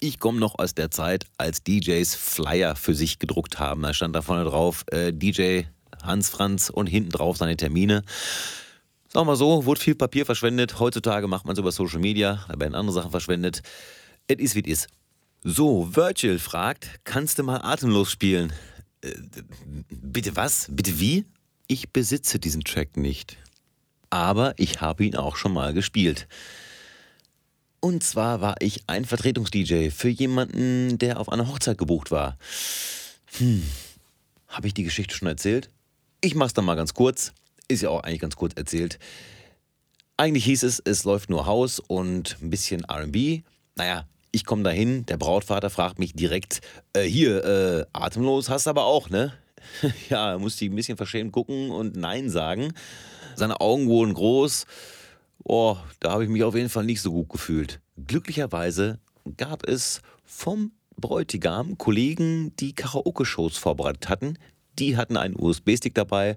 Ich 0.05 0.19
komme 0.19 0.39
noch 0.39 0.59
aus 0.59 0.75
der 0.75 0.91
Zeit, 0.91 1.25
als 1.39 1.63
DJs 1.63 2.15
Flyer 2.15 2.77
für 2.77 2.95
sich 2.95 3.19
gedruckt 3.19 3.59
haben. 3.59 3.81
Da 3.81 3.95
stand 3.95 4.15
da 4.15 4.21
vorne 4.21 4.45
drauf 4.45 4.85
äh, 4.91 5.15
DJ 5.15 5.63
Hans 6.03 6.29
Franz 6.29 6.69
und 6.69 6.89
hinten 6.89 7.09
drauf 7.09 7.39
seine 7.39 7.57
Termine. 7.57 8.03
Sagen 9.09 9.25
wir 9.25 9.25
mal 9.25 9.37
so, 9.37 9.65
wurde 9.65 9.81
viel 9.81 9.95
Papier 9.95 10.27
verschwendet. 10.27 10.79
Heutzutage 10.79 11.27
macht 11.27 11.47
man 11.47 11.55
es 11.55 11.59
über 11.59 11.73
Social 11.73 12.01
Media, 12.01 12.45
da 12.51 12.61
werden 12.61 12.75
andere 12.75 12.93
Sachen 12.93 13.13
verschwendet. 13.13 13.63
Es 14.27 14.37
ist 14.37 14.55
wie 14.55 14.71
es 14.71 14.85
ist. 14.85 14.89
So, 15.43 15.97
Virgil 15.97 16.39
fragt, 16.39 17.01
kannst 17.05 17.39
du 17.39 17.43
mal 17.43 17.63
atemlos 17.63 18.11
spielen? 18.11 18.53
Äh, 19.01 19.15
bitte 19.89 20.37
was? 20.37 20.67
Bitte 20.71 21.01
wie? 21.01 21.25
Ich 21.67 21.95
besitze 21.95 22.39
diesen 22.39 22.63
Track 22.63 22.99
nicht. 22.99 23.39
Aber 24.11 24.53
ich 24.59 24.83
habe 24.83 25.07
ihn 25.07 25.17
auch 25.17 25.37
schon 25.37 25.55
mal 25.55 25.73
gespielt. 25.73 26.29
Und 27.85 28.03
zwar 28.03 28.40
war 28.40 28.55
ich 28.61 28.85
ein 28.87 29.05
Vertretungs-DJ 29.05 29.90
für 29.90 30.09
jemanden, 30.09 30.97
der 30.97 31.20
auf 31.20 31.29
einer 31.29 31.49
Hochzeit 31.49 31.77
gebucht 31.77 32.11
war. 32.11 32.38
Hm, 33.37 33.62
habe 34.49 34.66
ich 34.66 34.73
die 34.73 34.85
Geschichte 34.85 35.14
schon 35.14 35.29
erzählt? 35.29 35.68
Ich 36.23 36.35
mach's 36.35 36.55
dann 36.55 36.64
mal 36.64 36.77
ganz 36.77 36.94
kurz. 36.94 37.35
Ist 37.68 37.83
ja 37.83 37.90
auch 37.90 38.03
eigentlich 38.03 38.20
ganz 38.20 38.37
kurz 38.37 38.55
erzählt. 38.55 38.99
Eigentlich 40.16 40.47
hieß 40.47 40.62
es, 40.62 40.81
es 40.83 41.05
läuft 41.05 41.29
nur 41.29 41.44
Haus 41.44 41.79
und 41.79 42.38
ein 42.40 42.49
bisschen 42.49 42.87
RB. 42.90 43.42
Naja, 43.75 44.09
ich 44.33 44.47
komme 44.47 44.62
dahin, 44.62 45.05
der 45.05 45.18
Brautvater 45.18 45.68
fragt 45.68 45.99
mich 45.99 46.14
direkt, 46.14 46.62
äh, 46.94 47.03
hier, 47.03 47.44
äh, 47.44 47.85
atemlos 47.92 48.49
hast 48.49 48.64
du 48.64 48.70
aber 48.70 48.87
auch, 48.87 49.11
ne? 49.11 49.35
ja, 50.09 50.38
musste 50.38 50.64
ich 50.64 50.70
ein 50.70 50.77
bisschen 50.77 50.97
verschämt 50.97 51.33
gucken 51.33 51.70
und 51.70 51.97
Nein 51.97 52.31
sagen. 52.31 52.73
Seine 53.37 53.61
Augen 53.61 53.88
wurden 53.88 54.14
groß. 54.14 54.64
Oh, 55.44 55.76
da 56.00 56.12
habe 56.12 56.24
ich 56.24 56.30
mich 56.30 56.42
auf 56.42 56.54
jeden 56.54 56.70
Fall 56.70 56.85
nicht 56.85 57.02
so 57.02 57.12
gut 57.12 57.28
gefühlt. 57.28 57.80
Glücklicherweise 58.07 58.98
gab 59.37 59.68
es 59.68 60.00
vom 60.24 60.72
Bräutigam 60.96 61.76
Kollegen, 61.76 62.57
die 62.57 62.74
Karaoke-Shows 62.74 63.59
vorbereitet 63.59 64.09
hatten. 64.09 64.38
Die 64.78 64.96
hatten 64.96 65.18
einen 65.18 65.38
USB-Stick 65.38 65.94
dabei 65.94 66.37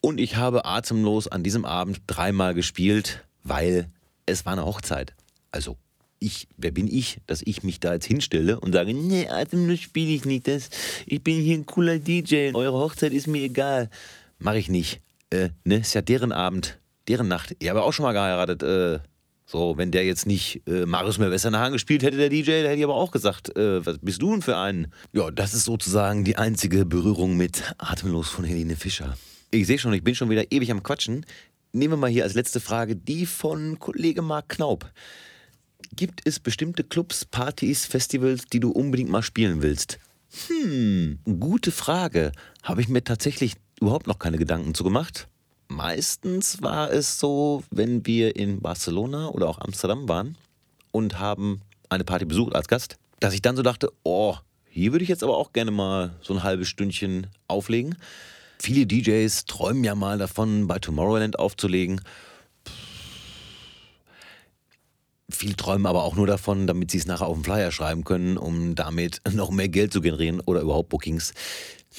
und 0.00 0.18
ich 0.18 0.36
habe 0.36 0.64
atemlos 0.64 1.28
an 1.28 1.42
diesem 1.42 1.66
Abend 1.66 2.00
dreimal 2.06 2.54
gespielt, 2.54 3.22
weil 3.44 3.90
es 4.24 4.46
war 4.46 4.54
eine 4.54 4.64
Hochzeit. 4.64 5.14
Also 5.50 5.76
ich, 6.18 6.48
wer 6.56 6.70
bin 6.70 6.88
ich, 6.88 7.18
dass 7.26 7.42
ich 7.42 7.62
mich 7.62 7.80
da 7.80 7.92
jetzt 7.92 8.06
hinstelle 8.06 8.58
und 8.60 8.72
sage, 8.72 8.94
nee, 8.94 9.28
atemlos 9.28 9.80
spiele 9.80 10.12
ich 10.12 10.24
nicht, 10.24 10.48
das, 10.48 10.70
ich 11.04 11.22
bin 11.22 11.40
hier 11.40 11.58
ein 11.58 11.66
cooler 11.66 11.98
DJ, 11.98 12.52
eure 12.54 12.78
Hochzeit 12.78 13.12
ist 13.12 13.26
mir 13.26 13.42
egal. 13.42 13.90
Mache 14.38 14.58
ich 14.58 14.70
nicht. 14.70 15.02
Äh, 15.30 15.50
ne, 15.64 15.76
ist 15.76 15.94
ja 15.94 16.02
deren 16.02 16.32
Abend, 16.32 16.78
deren 17.08 17.28
Nacht. 17.28 17.56
Ich 17.58 17.68
habe 17.68 17.82
auch 17.82 17.92
schon 17.92 18.04
mal 18.04 18.12
geheiratet, 18.12 18.62
äh, 18.62 19.00
so, 19.44 19.76
wenn 19.76 19.90
der 19.90 20.04
jetzt 20.04 20.26
nicht 20.26 20.62
äh, 20.66 20.86
Marius 20.86 21.18
Melvester 21.18 21.70
gespielt 21.70 22.02
hätte, 22.02 22.16
der 22.16 22.30
DJ, 22.30 22.44
der 22.44 22.70
hätte 22.70 22.78
ich 22.78 22.84
aber 22.84 22.94
auch 22.94 23.10
gesagt, 23.10 23.54
äh, 23.56 23.84
was 23.84 23.98
bist 23.98 24.22
du 24.22 24.30
denn 24.30 24.42
für 24.42 24.56
einen? 24.56 24.92
Ja, 25.12 25.30
das 25.30 25.52
ist 25.52 25.64
sozusagen 25.64 26.24
die 26.24 26.36
einzige 26.36 26.86
Berührung 26.86 27.36
mit 27.36 27.74
Atemlos 27.78 28.30
von 28.30 28.44
Helene 28.44 28.76
Fischer. 28.76 29.16
Ich 29.50 29.66
sehe 29.66 29.78
schon, 29.78 29.92
ich 29.92 30.02
bin 30.02 30.14
schon 30.14 30.30
wieder 30.30 30.50
ewig 30.50 30.70
am 30.70 30.82
Quatschen. 30.82 31.26
Nehmen 31.72 31.92
wir 31.92 31.98
mal 31.98 32.10
hier 32.10 32.24
als 32.24 32.34
letzte 32.34 32.60
Frage 32.60 32.96
die 32.96 33.26
von 33.26 33.78
Kollege 33.78 34.22
Marc 34.22 34.48
Knaub. 34.50 34.90
Gibt 35.94 36.22
es 36.24 36.40
bestimmte 36.40 36.84
Clubs, 36.84 37.26
Partys, 37.26 37.84
Festivals, 37.84 38.46
die 38.46 38.60
du 38.60 38.70
unbedingt 38.70 39.10
mal 39.10 39.22
spielen 39.22 39.60
willst? 39.60 39.98
Hm, 40.48 41.18
gute 41.38 41.72
Frage. 41.72 42.32
Habe 42.62 42.80
ich 42.80 42.88
mir 42.88 43.04
tatsächlich 43.04 43.56
überhaupt 43.80 44.06
noch 44.06 44.18
keine 44.18 44.38
Gedanken 44.38 44.74
zu 44.74 44.84
gemacht. 44.84 45.28
Meistens 45.72 46.60
war 46.60 46.92
es 46.92 47.18
so, 47.18 47.64
wenn 47.70 48.04
wir 48.04 48.36
in 48.36 48.60
Barcelona 48.60 49.28
oder 49.28 49.48
auch 49.48 49.58
Amsterdam 49.58 50.06
waren 50.06 50.36
und 50.90 51.18
haben 51.18 51.62
eine 51.88 52.04
Party 52.04 52.26
besucht 52.26 52.54
als 52.54 52.68
Gast, 52.68 52.96
dass 53.20 53.32
ich 53.32 53.40
dann 53.40 53.56
so 53.56 53.62
dachte, 53.62 53.90
oh, 54.02 54.36
hier 54.68 54.92
würde 54.92 55.02
ich 55.02 55.08
jetzt 55.08 55.24
aber 55.24 55.38
auch 55.38 55.54
gerne 55.54 55.70
mal 55.70 56.14
so 56.20 56.34
ein 56.34 56.42
halbes 56.42 56.68
Stündchen 56.68 57.26
auflegen. 57.48 57.96
Viele 58.58 58.86
DJs 58.86 59.46
träumen 59.46 59.82
ja 59.82 59.94
mal 59.94 60.18
davon, 60.18 60.66
bei 60.66 60.78
Tomorrowland 60.78 61.38
aufzulegen. 61.38 62.02
Viele 65.30 65.56
träumen 65.56 65.86
aber 65.86 66.02
auch 66.02 66.16
nur 66.16 66.26
davon, 66.26 66.66
damit 66.66 66.90
sie 66.90 66.98
es 66.98 67.06
nachher 67.06 67.28
auf 67.28 67.36
den 67.38 67.44
Flyer 67.44 67.72
schreiben 67.72 68.04
können, 68.04 68.36
um 68.36 68.74
damit 68.74 69.22
noch 69.32 69.50
mehr 69.50 69.70
Geld 69.70 69.94
zu 69.94 70.02
generieren 70.02 70.40
oder 70.40 70.60
überhaupt 70.60 70.90
Bookings. 70.90 71.32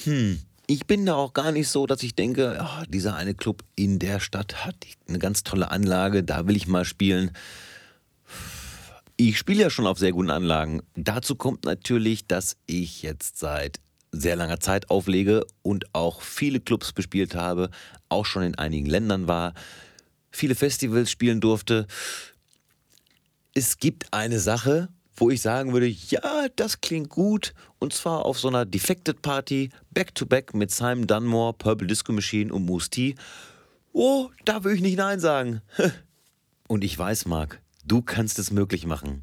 Hm, 0.04 0.38
ich 0.66 0.86
bin 0.86 1.06
da 1.06 1.14
auch 1.14 1.32
gar 1.32 1.52
nicht 1.52 1.68
so, 1.68 1.86
dass 1.86 2.02
ich 2.02 2.14
denke, 2.14 2.58
oh, 2.60 2.84
dieser 2.88 3.16
eine 3.16 3.34
Club 3.34 3.64
in 3.76 3.98
der 3.98 4.20
Stadt 4.20 4.64
hat 4.64 4.76
eine 5.08 5.18
ganz 5.18 5.42
tolle 5.42 5.70
Anlage, 5.70 6.22
da 6.22 6.46
will 6.46 6.56
ich 6.56 6.66
mal 6.66 6.84
spielen. 6.84 7.30
Ich 9.16 9.38
spiele 9.38 9.62
ja 9.62 9.70
schon 9.70 9.86
auf 9.86 9.98
sehr 9.98 10.12
guten 10.12 10.30
Anlagen. 10.30 10.82
Dazu 10.94 11.36
kommt 11.36 11.64
natürlich, 11.64 12.26
dass 12.26 12.56
ich 12.66 13.02
jetzt 13.02 13.38
seit 13.38 13.78
sehr 14.10 14.36
langer 14.36 14.60
Zeit 14.60 14.90
auflege 14.90 15.44
und 15.62 15.94
auch 15.94 16.22
viele 16.22 16.60
Clubs 16.60 16.92
bespielt 16.92 17.34
habe, 17.34 17.70
auch 18.08 18.26
schon 18.26 18.42
in 18.42 18.54
einigen 18.56 18.86
Ländern 18.86 19.28
war, 19.28 19.54
viele 20.30 20.54
Festivals 20.54 21.10
spielen 21.10 21.40
durfte 21.40 21.86
es 23.54 23.78
gibt 23.78 24.12
eine 24.12 24.40
Sache, 24.40 24.88
wo 25.16 25.30
ich 25.30 25.40
sagen 25.40 25.72
würde, 25.72 25.86
ja, 25.86 26.46
das 26.56 26.80
klingt 26.80 27.08
gut. 27.08 27.54
Und 27.78 27.92
zwar 27.92 28.24
auf 28.26 28.38
so 28.38 28.48
einer 28.48 28.64
Defected 28.64 29.22
Party, 29.22 29.70
Back-to-Back 29.90 30.50
-back 30.50 30.56
mit 30.56 30.70
Simon 30.70 31.06
Dunmore, 31.06 31.54
Purple 31.54 31.86
Disco 31.86 32.12
Machine 32.12 32.52
und 32.52 32.64
Moose 32.64 32.90
T. 32.90 33.14
Oh, 33.92 34.30
da 34.44 34.64
würde 34.64 34.76
ich 34.76 34.82
nicht 34.82 34.98
Nein 34.98 35.20
sagen. 35.20 35.60
Und 36.66 36.82
ich 36.82 36.98
weiß, 36.98 37.26
Marc, 37.26 37.60
du 37.84 38.02
kannst 38.02 38.38
es 38.38 38.50
möglich 38.50 38.86
machen. 38.86 39.22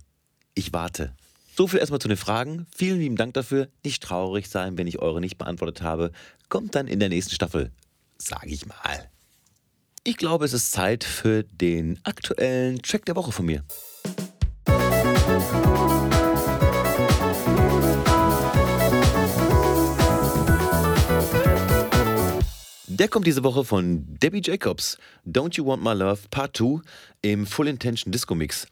Ich 0.53 0.71
warte. 0.73 1.13
So 1.57 1.67
viel 1.67 1.79
erstmal 1.79 1.99
zu 1.99 2.07
den 2.07 2.17
Fragen. 2.17 2.67
Vielen 2.73 2.99
lieben 2.99 3.15
Dank 3.17 3.33
dafür. 3.33 3.67
Nicht 3.83 4.03
traurig 4.03 4.47
sein, 4.47 4.77
wenn 4.77 4.87
ich 4.87 4.99
eure 4.99 5.19
nicht 5.19 5.37
beantwortet 5.37 5.81
habe. 5.81 6.11
Kommt 6.47 6.75
dann 6.75 6.87
in 6.87 6.99
der 6.99 7.09
nächsten 7.09 7.33
Staffel. 7.33 7.71
Sage 8.17 8.49
ich 8.49 8.65
mal. 8.65 9.09
Ich 10.03 10.17
glaube, 10.17 10.45
es 10.45 10.53
ist 10.53 10.71
Zeit 10.71 11.03
für 11.03 11.43
den 11.43 11.99
aktuellen 12.03 12.81
Track 12.81 13.05
der 13.05 13.15
Woche 13.15 13.31
von 13.31 13.45
mir. 13.45 13.63
Der 23.01 23.07
kommt 23.07 23.25
diese 23.25 23.43
Woche 23.43 23.65
von 23.65 24.05
Debbie 24.19 24.43
Jacobs. 24.43 24.99
Don't 25.25 25.57
You 25.57 25.65
Want 25.65 25.83
My 25.83 25.93
Love 25.93 26.19
Part 26.29 26.55
2 26.55 26.81
im 27.23 27.47
Full 27.47 27.67
Intention 27.67 28.11
Disco 28.11 28.35
Mix. 28.35 28.67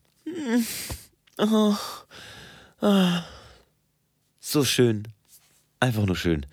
Oh. 1.39 1.76
Oh. 2.80 3.08
So 4.39 4.63
schön. 4.63 5.08
Einfach 5.80 6.06
nur 6.06 6.15
schön. 6.15 6.46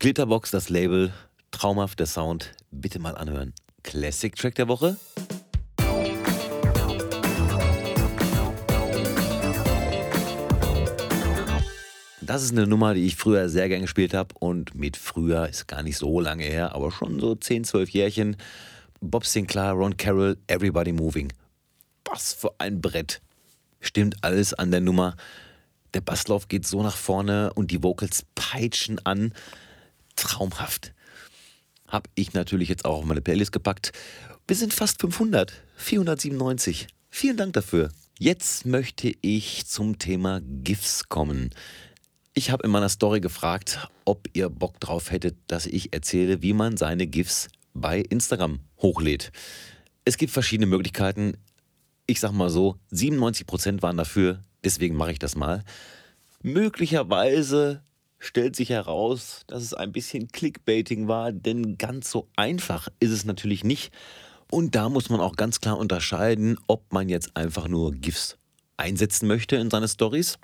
Glitterbox, 0.00 0.50
das 0.50 0.68
Label, 0.68 1.12
traumhaft 1.52 2.00
der 2.00 2.08
Sound. 2.08 2.50
Bitte 2.72 2.98
mal 2.98 3.16
anhören. 3.16 3.54
Classic 3.84 4.34
Track 4.34 4.56
der 4.56 4.66
Woche. 4.66 4.96
Das 12.24 12.44
ist 12.44 12.52
eine 12.52 12.68
Nummer, 12.68 12.94
die 12.94 13.04
ich 13.04 13.16
früher 13.16 13.48
sehr 13.48 13.68
gern 13.68 13.80
gespielt 13.80 14.14
habe 14.14 14.32
und 14.38 14.76
mit 14.76 14.96
früher 14.96 15.48
ist 15.48 15.66
gar 15.66 15.82
nicht 15.82 15.96
so 15.96 16.20
lange 16.20 16.44
her, 16.44 16.72
aber 16.72 16.92
schon 16.92 17.18
so 17.18 17.34
10, 17.34 17.64
12 17.64 17.90
Jährchen. 17.90 18.36
Bob 19.00 19.26
Sinclair, 19.26 19.72
Ron 19.72 19.96
Carroll, 19.96 20.38
Everybody 20.46 20.92
Moving. 20.92 21.32
Was 22.04 22.32
für 22.32 22.54
ein 22.58 22.80
Brett. 22.80 23.20
Stimmt 23.80 24.22
alles 24.22 24.54
an 24.54 24.70
der 24.70 24.80
Nummer. 24.80 25.16
Der 25.94 26.00
Basslauf 26.00 26.46
geht 26.46 26.64
so 26.64 26.84
nach 26.84 26.96
vorne 26.96 27.52
und 27.54 27.72
die 27.72 27.82
Vocals 27.82 28.24
peitschen 28.36 29.04
an. 29.04 29.32
Traumhaft. 30.14 30.92
Hab 31.88 32.08
ich 32.14 32.34
natürlich 32.34 32.68
jetzt 32.68 32.84
auch 32.84 32.98
auf 32.98 33.04
meine 33.04 33.20
Playlist 33.20 33.50
gepackt. 33.50 33.90
Wir 34.46 34.54
sind 34.54 34.72
fast 34.72 35.00
500. 35.00 35.52
497. 35.74 36.86
Vielen 37.10 37.36
Dank 37.36 37.54
dafür. 37.54 37.90
Jetzt 38.16 38.64
möchte 38.64 39.12
ich 39.22 39.66
zum 39.66 39.98
Thema 39.98 40.40
GIFs 40.44 41.08
kommen. 41.08 41.50
Ich 42.34 42.50
habe 42.50 42.64
in 42.64 42.70
meiner 42.70 42.88
Story 42.88 43.20
gefragt, 43.20 43.86
ob 44.06 44.26
ihr 44.32 44.48
Bock 44.48 44.80
drauf 44.80 45.10
hättet, 45.10 45.36
dass 45.48 45.66
ich 45.66 45.92
erzähle, 45.92 46.40
wie 46.40 46.54
man 46.54 46.78
seine 46.78 47.06
GIFs 47.06 47.48
bei 47.74 47.98
Instagram 48.00 48.60
hochlädt. 48.80 49.32
Es 50.06 50.16
gibt 50.16 50.32
verschiedene 50.32 50.66
Möglichkeiten. 50.66 51.36
Ich 52.06 52.20
sag 52.20 52.32
mal 52.32 52.48
so, 52.48 52.76
97% 52.90 53.82
waren 53.82 53.98
dafür, 53.98 54.40
deswegen 54.64 54.96
mache 54.96 55.12
ich 55.12 55.18
das 55.18 55.36
mal. 55.36 55.62
Möglicherweise 56.42 57.82
stellt 58.18 58.56
sich 58.56 58.70
heraus, 58.70 59.42
dass 59.46 59.62
es 59.62 59.74
ein 59.74 59.92
bisschen 59.92 60.28
Clickbaiting 60.28 61.08
war, 61.08 61.32
denn 61.32 61.76
ganz 61.76 62.10
so 62.10 62.28
einfach 62.34 62.88
ist 62.98 63.10
es 63.10 63.26
natürlich 63.26 63.62
nicht. 63.62 63.92
Und 64.50 64.74
da 64.74 64.88
muss 64.88 65.10
man 65.10 65.20
auch 65.20 65.36
ganz 65.36 65.60
klar 65.60 65.76
unterscheiden, 65.76 66.58
ob 66.66 66.94
man 66.94 67.10
jetzt 67.10 67.36
einfach 67.36 67.68
nur 67.68 67.92
GIFs 67.92 68.38
einsetzen 68.78 69.28
möchte 69.28 69.56
in 69.56 69.68
seine 69.68 69.86
Stories. 69.86 70.38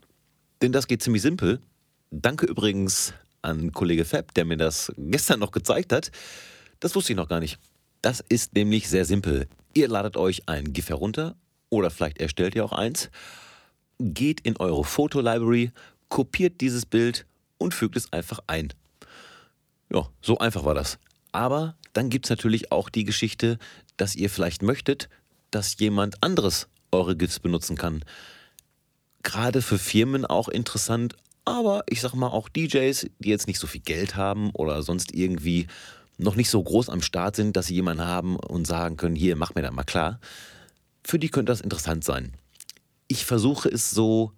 Denn 0.61 0.73
das 0.73 0.87
geht 0.87 1.03
ziemlich 1.03 1.23
simpel. 1.23 1.63
Danke 2.11 2.47
übrigens 2.47 3.13
an 3.43 3.73
Kollege 3.73 4.05
Fab, 4.05 4.33
der 4.35 4.45
mir 4.45 4.57
das 4.57 4.93
gestern 4.97 5.41
noch 5.41 5.53
gezeigt 5.53 5.93
hat. 5.93 6.11
Das 6.81 6.95
wusste 6.95 7.13
ich 7.13 7.17
noch 7.17 7.29
gar 7.29 7.41
nicht. 7.41 7.59
Das 8.03 8.21
ist 8.29 8.55
nämlich 8.55 8.89
sehr 8.89 9.05
simpel. 9.05 9.47
Ihr 9.75 9.89
ladet 9.89 10.17
euch 10.17 10.49
ein 10.49 10.73
GIF 10.73 10.89
herunter 10.89 11.37
oder 11.71 11.91
vielleicht 11.91 12.19
erstellt 12.19 12.55
ihr 12.55 12.65
auch 12.65 12.73
eins, 12.73 13.11
geht 13.99 14.41
in 14.41 14.57
eure 14.57 14.85
Fotolibrary, 14.85 15.73
kopiert 16.09 16.61
dieses 16.61 16.87
Bild 16.87 17.27
und 17.59 17.75
fügt 17.75 17.97
es 17.97 18.13
einfach 18.13 18.41
ein. 18.47 18.73
Ja, 19.93 20.09
so 20.23 20.39
einfach 20.39 20.65
war 20.65 20.75
das. 20.75 20.99
Aber 21.33 21.77
dann 21.93 22.11
gibt 22.11 22.27
es 22.27 22.31
natürlich 22.31 22.73
auch 22.73 22.89
die 22.89 23.05
Geschichte, 23.05 23.59
dass 23.97 24.17
ihr 24.17 24.31
vielleicht 24.31 24.63
möchtet, 24.63 25.09
dass 25.51 25.79
jemand 25.79 26.23
anderes 26.23 26.69
eure 26.91 27.17
GIFs 27.17 27.41
benutzen 27.41 27.77
kann. 27.77 28.05
Gerade 29.23 29.61
für 29.61 29.79
Firmen 29.79 30.25
auch 30.25 30.49
interessant, 30.49 31.17
aber 31.49 31.85
ich 31.89 32.01
sag 32.01 32.15
mal 32.15 32.29
auch 32.29 32.49
DJs, 32.49 33.09
die 33.19 33.29
jetzt 33.29 33.47
nicht 33.47 33.59
so 33.59 33.67
viel 33.67 33.81
Geld 33.81 34.17
haben 34.17 34.51
oder 34.51 34.83
sonst 34.83 35.15
irgendwie 35.15 35.67
noch 36.19 36.35
nicht 36.35 36.51
so 36.51 36.63
groß 36.63 36.89
am 36.89 37.01
Start 37.01 37.37
sind, 37.37 37.57
dass 37.57 37.67
sie 37.67 37.75
jemanden 37.75 38.05
haben 38.05 38.37
und 38.37 38.67
sagen 38.67 38.97
können, 38.97 39.15
hier, 39.15 39.37
mach 39.37 39.55
mir 39.55 39.63
das 39.63 39.73
mal 39.73 39.85
klar. 39.85 40.21
Für 41.05 41.19
die 41.19 41.29
könnte 41.29 41.53
das 41.53 41.61
interessant 41.61 42.05
sein. 42.05 42.35
Ich 43.07 43.25
versuche 43.25 43.69
es 43.69 43.91
so 43.91 44.33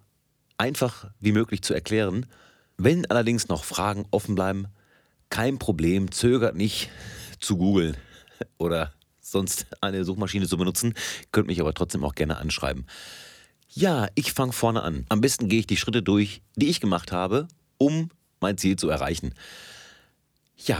einfach 0.57 1.09
wie 1.19 1.31
möglich 1.31 1.63
zu 1.63 1.73
erklären. 1.73 2.27
Wenn 2.77 3.09
allerdings 3.09 3.47
noch 3.47 3.63
Fragen 3.63 4.05
offen 4.11 4.35
bleiben, 4.35 4.67
kein 5.29 5.57
Problem, 5.57 6.11
zögert 6.11 6.55
nicht 6.55 6.89
zu 7.39 7.57
googeln 7.57 7.97
oder 8.57 8.93
sonst 9.19 9.65
eine 9.81 10.03
Suchmaschine 10.03 10.47
zu 10.47 10.57
benutzen, 10.57 10.93
könnt 11.31 11.47
mich 11.47 11.59
aber 11.61 11.73
trotzdem 11.73 12.03
auch 12.03 12.15
gerne 12.15 12.37
anschreiben. 12.37 12.85
Ja, 13.73 14.09
ich 14.15 14.33
fange 14.33 14.51
vorne 14.51 14.83
an. 14.83 15.05
Am 15.07 15.21
besten 15.21 15.47
gehe 15.47 15.61
ich 15.61 15.67
die 15.67 15.77
Schritte 15.77 16.03
durch, 16.03 16.41
die 16.57 16.67
ich 16.67 16.81
gemacht 16.81 17.13
habe, 17.13 17.47
um 17.77 18.09
mein 18.41 18.57
Ziel 18.57 18.75
zu 18.75 18.89
erreichen. 18.89 19.33
Ja, 20.57 20.77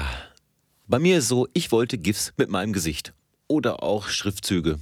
bei 0.87 0.99
mir 0.99 1.19
ist 1.19 1.29
so, 1.29 1.47
ich 1.53 1.71
wollte 1.71 1.97
GIFs 1.97 2.33
mit 2.35 2.49
meinem 2.49 2.73
Gesicht 2.73 3.13
oder 3.47 3.81
auch 3.81 4.09
Schriftzüge, 4.09 4.77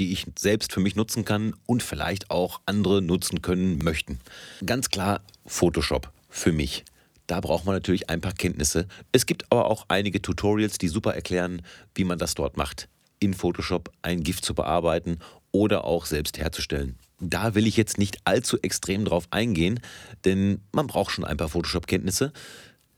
die 0.00 0.10
ich 0.12 0.26
selbst 0.36 0.72
für 0.72 0.80
mich 0.80 0.96
nutzen 0.96 1.24
kann 1.24 1.54
und 1.66 1.84
vielleicht 1.84 2.32
auch 2.32 2.60
andere 2.66 3.00
nutzen 3.00 3.42
können 3.42 3.78
möchten. 3.78 4.18
Ganz 4.66 4.88
klar 4.88 5.22
Photoshop 5.46 6.12
für 6.28 6.52
mich. 6.52 6.84
Da 7.28 7.38
braucht 7.40 7.64
man 7.64 7.76
natürlich 7.76 8.10
ein 8.10 8.20
paar 8.20 8.34
Kenntnisse. 8.34 8.88
Es 9.12 9.24
gibt 9.24 9.44
aber 9.52 9.66
auch 9.66 9.84
einige 9.86 10.20
Tutorials, 10.20 10.78
die 10.78 10.88
super 10.88 11.14
erklären, 11.14 11.62
wie 11.94 12.02
man 12.02 12.18
das 12.18 12.34
dort 12.34 12.56
macht. 12.56 12.88
In 13.20 13.34
Photoshop 13.34 13.92
ein 14.02 14.24
GIF 14.24 14.42
zu 14.42 14.52
bearbeiten 14.52 15.20
oder 15.52 15.84
auch 15.84 16.06
selbst 16.06 16.38
herzustellen. 16.38 16.98
Da 17.20 17.54
will 17.54 17.66
ich 17.66 17.76
jetzt 17.76 17.98
nicht 17.98 18.18
allzu 18.24 18.58
extrem 18.62 19.04
drauf 19.04 19.28
eingehen, 19.30 19.80
denn 20.24 20.62
man 20.72 20.86
braucht 20.86 21.12
schon 21.12 21.24
ein 21.24 21.36
paar 21.36 21.50
Photoshop-Kenntnisse. 21.50 22.32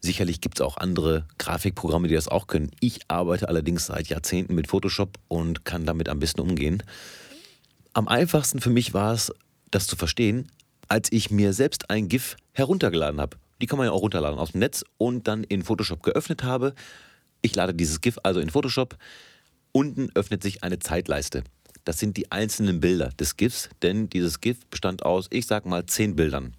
Sicherlich 0.00 0.40
gibt 0.40 0.58
es 0.58 0.66
auch 0.66 0.76
andere 0.76 1.26
Grafikprogramme, 1.38 2.08
die 2.08 2.14
das 2.14 2.28
auch 2.28 2.46
können. 2.46 2.70
Ich 2.80 3.00
arbeite 3.08 3.48
allerdings 3.48 3.86
seit 3.86 4.08
Jahrzehnten 4.08 4.54
mit 4.54 4.68
Photoshop 4.68 5.18
und 5.28 5.64
kann 5.64 5.86
damit 5.86 6.08
am 6.08 6.20
besten 6.20 6.40
umgehen. 6.40 6.82
Am 7.92 8.08
einfachsten 8.08 8.60
für 8.60 8.70
mich 8.70 8.94
war 8.94 9.12
es, 9.12 9.32
das 9.70 9.86
zu 9.86 9.96
verstehen, 9.96 10.50
als 10.88 11.10
ich 11.10 11.30
mir 11.30 11.52
selbst 11.52 11.90
ein 11.90 12.08
GIF 12.08 12.36
heruntergeladen 12.52 13.20
habe. 13.20 13.36
Die 13.60 13.66
kann 13.66 13.78
man 13.78 13.86
ja 13.86 13.92
auch 13.92 14.02
runterladen 14.02 14.38
aus 14.38 14.52
dem 14.52 14.60
Netz 14.60 14.84
und 14.98 15.28
dann 15.28 15.44
in 15.44 15.62
Photoshop 15.62 16.02
geöffnet 16.02 16.42
habe. 16.42 16.74
Ich 17.42 17.54
lade 17.54 17.74
dieses 17.74 18.00
GIF 18.00 18.18
also 18.22 18.40
in 18.40 18.50
Photoshop. 18.50 18.96
Unten 19.72 20.10
öffnet 20.14 20.42
sich 20.42 20.62
eine 20.62 20.78
Zeitleiste. 20.78 21.44
Das 21.84 21.98
sind 21.98 22.16
die 22.16 22.30
einzelnen 22.30 22.80
Bilder 22.80 23.10
des 23.18 23.36
GIFs, 23.36 23.68
denn 23.82 24.08
dieses 24.08 24.40
GIF 24.40 24.66
bestand 24.66 25.04
aus, 25.04 25.26
ich 25.30 25.46
sag 25.46 25.66
mal, 25.66 25.86
zehn 25.86 26.14
Bildern, 26.14 26.54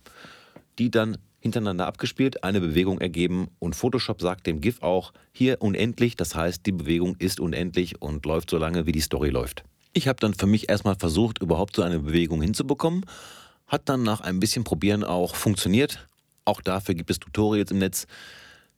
die 0.80 0.92
dann 0.92 1.18
hintereinander 1.40 1.88
abgespielt 1.88 2.44
eine 2.44 2.62
Bewegung 2.62 3.02
ergeben 3.02 3.50
und 3.60 3.76
Photoshop 3.76 4.22
sagt 4.22 4.48
dem 4.48 4.62
GIF 4.62 4.82
auch 4.82 5.12
hier 5.34 5.62
unendlich, 5.62 6.16
das 6.16 6.36
heißt, 6.36 6.66
die 6.66 6.72
Bewegung 6.72 7.18
ist 7.20 7.42
unendlich 7.42 8.02
und 8.02 8.26
läuft 8.26 8.50
so 8.50 8.58
lange, 8.58 8.86
wie 8.86 8.94
die 8.94 9.02
Story 9.02 9.30
läuft. 9.30 9.64
Ich 9.92 10.08
habe 10.08 10.20
dann 10.22 10.34
für 10.34 10.48
mich 10.48 10.70
erstmal 10.70 10.96
versucht, 10.96 11.42
überhaupt 11.42 11.76
so 11.76 11.82
eine 11.82 12.00
Bewegung 12.00 12.42
hinzubekommen, 12.42 13.06
hat 13.68 13.90
dann 13.90 14.04
nach 14.04 14.22
ein 14.22 14.40
bisschen 14.40 14.64
Probieren 14.64 15.04
auch 15.04 15.36
funktioniert. 15.36 16.08
Auch 16.46 16.62
dafür 16.62 16.96
gibt 16.96 17.12
es 17.12 17.20
Tutorials 17.20 17.72
im 17.72 17.80
Netz. 17.80 18.08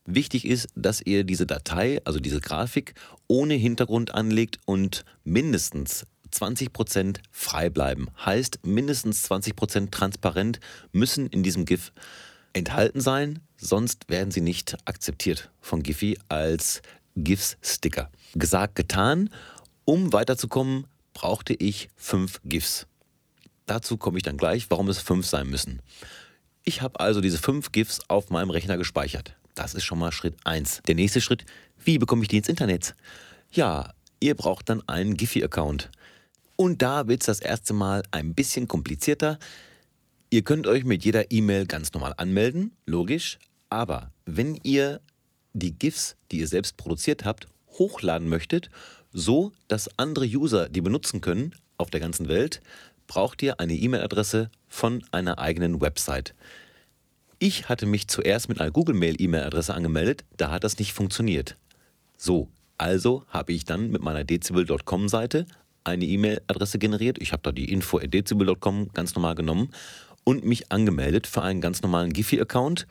Wichtig 0.05 0.45
ist, 0.45 0.67
dass 0.75 1.01
ihr 1.01 1.23
diese 1.23 1.45
Datei, 1.45 2.01
also 2.03 2.19
diese 2.19 2.41
Grafik, 2.41 2.95
ohne 3.27 3.53
Hintergrund 3.53 4.13
anlegt 4.13 4.60
und 4.65 5.05
mindestens 5.23 6.05
20% 6.36 7.19
frei 7.32 7.69
bleiben. 7.69 8.08
Heißt, 8.26 8.60
mindestens 8.65 9.30
20% 9.30 9.91
transparent 9.91 10.60
müssen 10.91 11.28
in 11.28 11.43
diesem 11.43 11.65
GIF 11.65 11.91
enthalten 12.54 13.02
sein, 13.02 13.39
sonst 13.58 14.10
werden 14.10 14.32
sie 14.32 14.41
nicht 14.41 14.78
akzeptiert 14.86 15.52
von 15.60 15.84
Giphy 15.84 16.17
als 16.30 16.82
GIFs-Sticker. 17.15 18.10
Gesagt, 18.34 18.76
getan. 18.76 19.30
Um 19.86 20.13
weiterzukommen, 20.13 20.88
brauchte 21.13 21.54
ich 21.54 21.89
fünf 21.95 22.41
GIFs. 22.43 22.88
Dazu 23.65 23.98
komme 23.98 24.17
ich 24.17 24.24
dann 24.24 24.38
gleich, 24.38 24.69
warum 24.69 24.89
es 24.89 25.00
fünf 25.00 25.26
sein 25.26 25.48
müssen. 25.48 25.82
Ich 26.63 26.82
habe 26.82 27.00
also 27.00 27.21
diese 27.21 27.38
fünf 27.38 27.71
GIFs 27.71 28.02
auf 28.08 28.30
meinem 28.30 28.50
Rechner 28.50 28.78
gespeichert. 28.78 29.36
Das 29.54 29.74
ist 29.74 29.86
schon 29.86 30.00
mal 30.00 30.12
Schritt 30.12 30.36
1. 30.43 30.82
Der 30.88 30.95
nächste 30.95 31.21
Schritt, 31.21 31.45
wie 31.84 31.98
bekomme 31.98 32.24
ich 32.24 32.28
die 32.28 32.38
ins 32.38 32.50
Internet? 32.50 32.95
Ja, 33.52 33.93
ihr 34.19 34.36
braucht 34.36 34.69
dann 34.69 34.88
einen 34.88 35.15
Giphy-Account. 35.15 35.89
Und 36.56 36.82
da 36.82 37.08
wird 37.08 37.22
es 37.22 37.26
das 37.26 37.39
erste 37.39 37.74
Mal 37.74 38.04
ein 38.12 38.34
bisschen 38.34 38.68
komplizierter. 38.68 39.39
Ihr 40.30 40.44
könnt 40.44 40.68
euch 40.68 40.86
mit 40.86 41.04
jeder 41.04 41.32
E-Mail 41.32 41.65
ganz 41.65 41.94
normal 41.94 42.13
anmelden, 42.18 42.72
logisch. 42.86 43.39
Aber 43.70 44.12
wenn 44.26 44.56
ihr 44.63 45.02
die 45.54 45.74
GIFs, 45.74 46.15
die 46.32 46.39
ihr 46.39 46.48
selbst 46.48 46.78
produziert 46.78 47.26
habt, 47.26 47.48
hochladen 47.78 48.30
möchtet, 48.30 48.70
so 49.12 49.52
dass 49.68 49.89
andere 49.98 50.26
User 50.26 50.70
die 50.70 50.82
benutzen 50.82 51.22
können 51.22 51.54
auf 51.78 51.89
der 51.89 52.00
ganzen 52.00 52.28
Welt, 52.28 52.62
braucht 53.08 53.41
ihr 53.44 53.60
eine 53.60 53.74
E-Mail-Adresse 53.74 54.50
von 54.68 55.04
einer 55.12 55.39
eigenen 55.39 55.82
Website. 55.82 56.34
Ich 57.39 57.68
hatte 57.70 57.86
mich 57.86 58.08
zuerst 58.08 58.50
mit 58.50 58.60
einer 58.60 58.72
Google 58.72 58.96
Mail 58.96 59.22
E-Mail-Adresse 59.22 59.74
angemeldet, 59.74 60.24
da 60.38 60.52
hat 60.52 60.63
das 60.63 60.80
nicht 60.80 60.94
funktioniert. 60.94 61.58
So, 62.18 62.50
also 62.78 63.26
habe 63.28 63.54
ich 63.54 63.65
dann 63.65 63.91
mit 63.91 64.02
meiner 64.02 64.24
dezibel.com 64.24 65.10
Seite 65.10 65.46
eine 65.86 66.06
E-Mail-Adresse 66.06 66.80
generiert. 66.80 67.17
Ich 67.21 67.32
habe 67.32 67.43
da 67.43 67.52
die 67.52 67.71
info.dezibel.com 67.71 68.89
ganz 68.93 69.15
normal 69.15 69.36
genommen 69.36 69.69
und 70.24 70.43
mich 70.43 70.71
angemeldet 70.71 71.28
für 71.28 71.41
einen 71.41 71.62
ganz 71.62 71.82
normalen 71.82 72.12
Giphy-Account. 72.12 72.88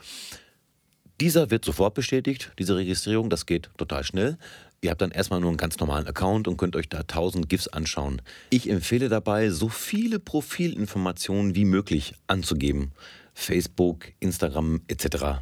Dieser 1.21 1.51
wird 1.51 1.65
sofort 1.65 1.95
bestätigt, 1.95 2.53
diese 2.59 2.77
Registrierung, 2.77 3.31
das 3.31 3.47
geht 3.47 3.71
total 3.77 4.03
schnell. 4.03 4.37
Ihr 4.81 4.91
habt 4.91 5.01
dann 5.01 5.13
erstmal 5.13 5.41
nur 5.41 5.51
einen 5.51 5.57
ganz 5.57 5.79
normalen 5.79 6.07
Account 6.07 6.49
und 6.49 6.57
könnt 6.57 6.77
euch 6.77 6.89
da 6.89 6.99
1000 7.01 7.49
GIFs 7.49 7.69
anschauen. 7.69 8.21
Ich 8.51 8.69
empfehle 8.69 9.09
dabei, 9.09 9.51
so 9.51 9.69
viele 9.69 10.19
Profilinformationen 10.19 11.55
wie 11.55 11.65
möglich 11.65 12.15
anzugeben. 12.27 12.93
Facebook, 13.33 14.07
Instagram 14.21 14.83
etc. 14.89 15.41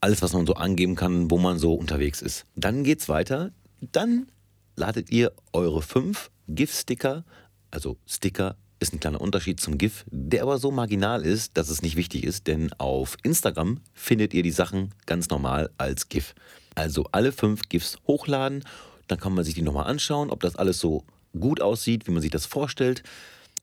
Alles, 0.00 0.22
was 0.22 0.32
man 0.32 0.46
so 0.46 0.54
angeben 0.54 0.96
kann, 0.96 1.30
wo 1.30 1.38
man 1.38 1.58
so 1.58 1.74
unterwegs 1.74 2.22
ist. 2.22 2.46
Dann 2.54 2.84
geht's 2.84 3.08
weiter. 3.08 3.52
Dann 3.80 4.26
ladet 4.76 5.10
ihr 5.10 5.32
eure 5.52 5.82
fünf 5.82 6.30
GIF-Sticker, 6.54 7.24
also 7.70 7.96
Sticker 8.06 8.56
ist 8.80 8.92
ein 8.92 9.00
kleiner 9.00 9.20
Unterschied 9.20 9.60
zum 9.60 9.78
GIF, 9.78 10.04
der 10.10 10.42
aber 10.42 10.58
so 10.58 10.70
marginal 10.70 11.22
ist, 11.24 11.56
dass 11.56 11.68
es 11.68 11.82
nicht 11.82 11.96
wichtig 11.96 12.24
ist, 12.24 12.46
denn 12.46 12.72
auf 12.78 13.16
Instagram 13.22 13.80
findet 13.92 14.34
ihr 14.34 14.42
die 14.42 14.50
Sachen 14.50 14.94
ganz 15.06 15.28
normal 15.28 15.70
als 15.76 16.08
GIF. 16.08 16.34
Also 16.74 17.04
alle 17.12 17.32
fünf 17.32 17.68
GIFs 17.68 17.98
hochladen, 18.06 18.64
dann 19.06 19.20
kann 19.20 19.34
man 19.34 19.44
sich 19.44 19.54
die 19.54 19.62
nochmal 19.62 19.86
anschauen, 19.86 20.30
ob 20.30 20.40
das 20.40 20.56
alles 20.56 20.80
so 20.80 21.04
gut 21.38 21.60
aussieht, 21.60 22.06
wie 22.06 22.12
man 22.12 22.22
sich 22.22 22.30
das 22.30 22.46
vorstellt, 22.46 23.02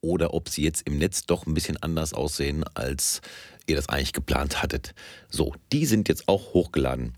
oder 0.01 0.33
ob 0.33 0.49
sie 0.49 0.63
jetzt 0.63 0.87
im 0.87 0.99
Netz 0.99 1.25
doch 1.25 1.47
ein 1.47 1.55
bisschen 1.55 1.77
anders 1.77 2.13
aussehen, 2.13 2.63
als 2.75 3.21
ihr 3.65 3.75
das 3.75 3.89
eigentlich 3.89 4.13
geplant 4.13 4.61
hattet. 4.61 4.93
So, 5.29 5.55
die 5.73 5.85
sind 5.85 6.07
jetzt 6.07 6.27
auch 6.27 6.53
hochgeladen. 6.53 7.13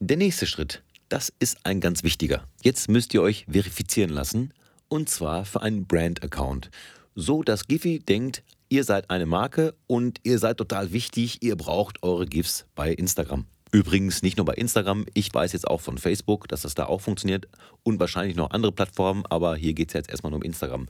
Der 0.00 0.16
nächste 0.16 0.46
Schritt, 0.46 0.82
das 1.08 1.32
ist 1.38 1.64
ein 1.64 1.80
ganz 1.80 2.02
wichtiger. 2.02 2.46
Jetzt 2.62 2.88
müsst 2.88 3.14
ihr 3.14 3.22
euch 3.22 3.46
verifizieren 3.48 4.10
lassen, 4.10 4.52
und 4.88 5.08
zwar 5.08 5.44
für 5.44 5.62
einen 5.62 5.86
Brand-Account 5.86 6.70
so 7.16 7.42
dass 7.42 7.66
Giphy 7.66 7.98
denkt, 7.98 8.44
ihr 8.68 8.84
seid 8.84 9.10
eine 9.10 9.26
Marke 9.26 9.74
und 9.88 10.20
ihr 10.22 10.38
seid 10.38 10.58
total 10.58 10.92
wichtig, 10.92 11.42
ihr 11.42 11.56
braucht 11.56 12.02
eure 12.02 12.26
GIFs 12.26 12.66
bei 12.76 12.92
Instagram. 12.92 13.46
Übrigens 13.72 14.22
nicht 14.22 14.36
nur 14.36 14.46
bei 14.46 14.54
Instagram, 14.54 15.06
ich 15.14 15.34
weiß 15.34 15.52
jetzt 15.52 15.66
auch 15.66 15.80
von 15.80 15.98
Facebook, 15.98 16.46
dass 16.48 16.62
das 16.62 16.74
da 16.74 16.86
auch 16.86 17.00
funktioniert 17.00 17.48
und 17.82 17.98
wahrscheinlich 17.98 18.36
noch 18.36 18.50
andere 18.50 18.70
Plattformen, 18.70 19.24
aber 19.28 19.56
hier 19.56 19.74
geht 19.74 19.88
es 19.88 19.94
jetzt 19.94 20.10
erstmal 20.10 20.30
nur 20.30 20.38
um 20.38 20.44
Instagram. 20.44 20.86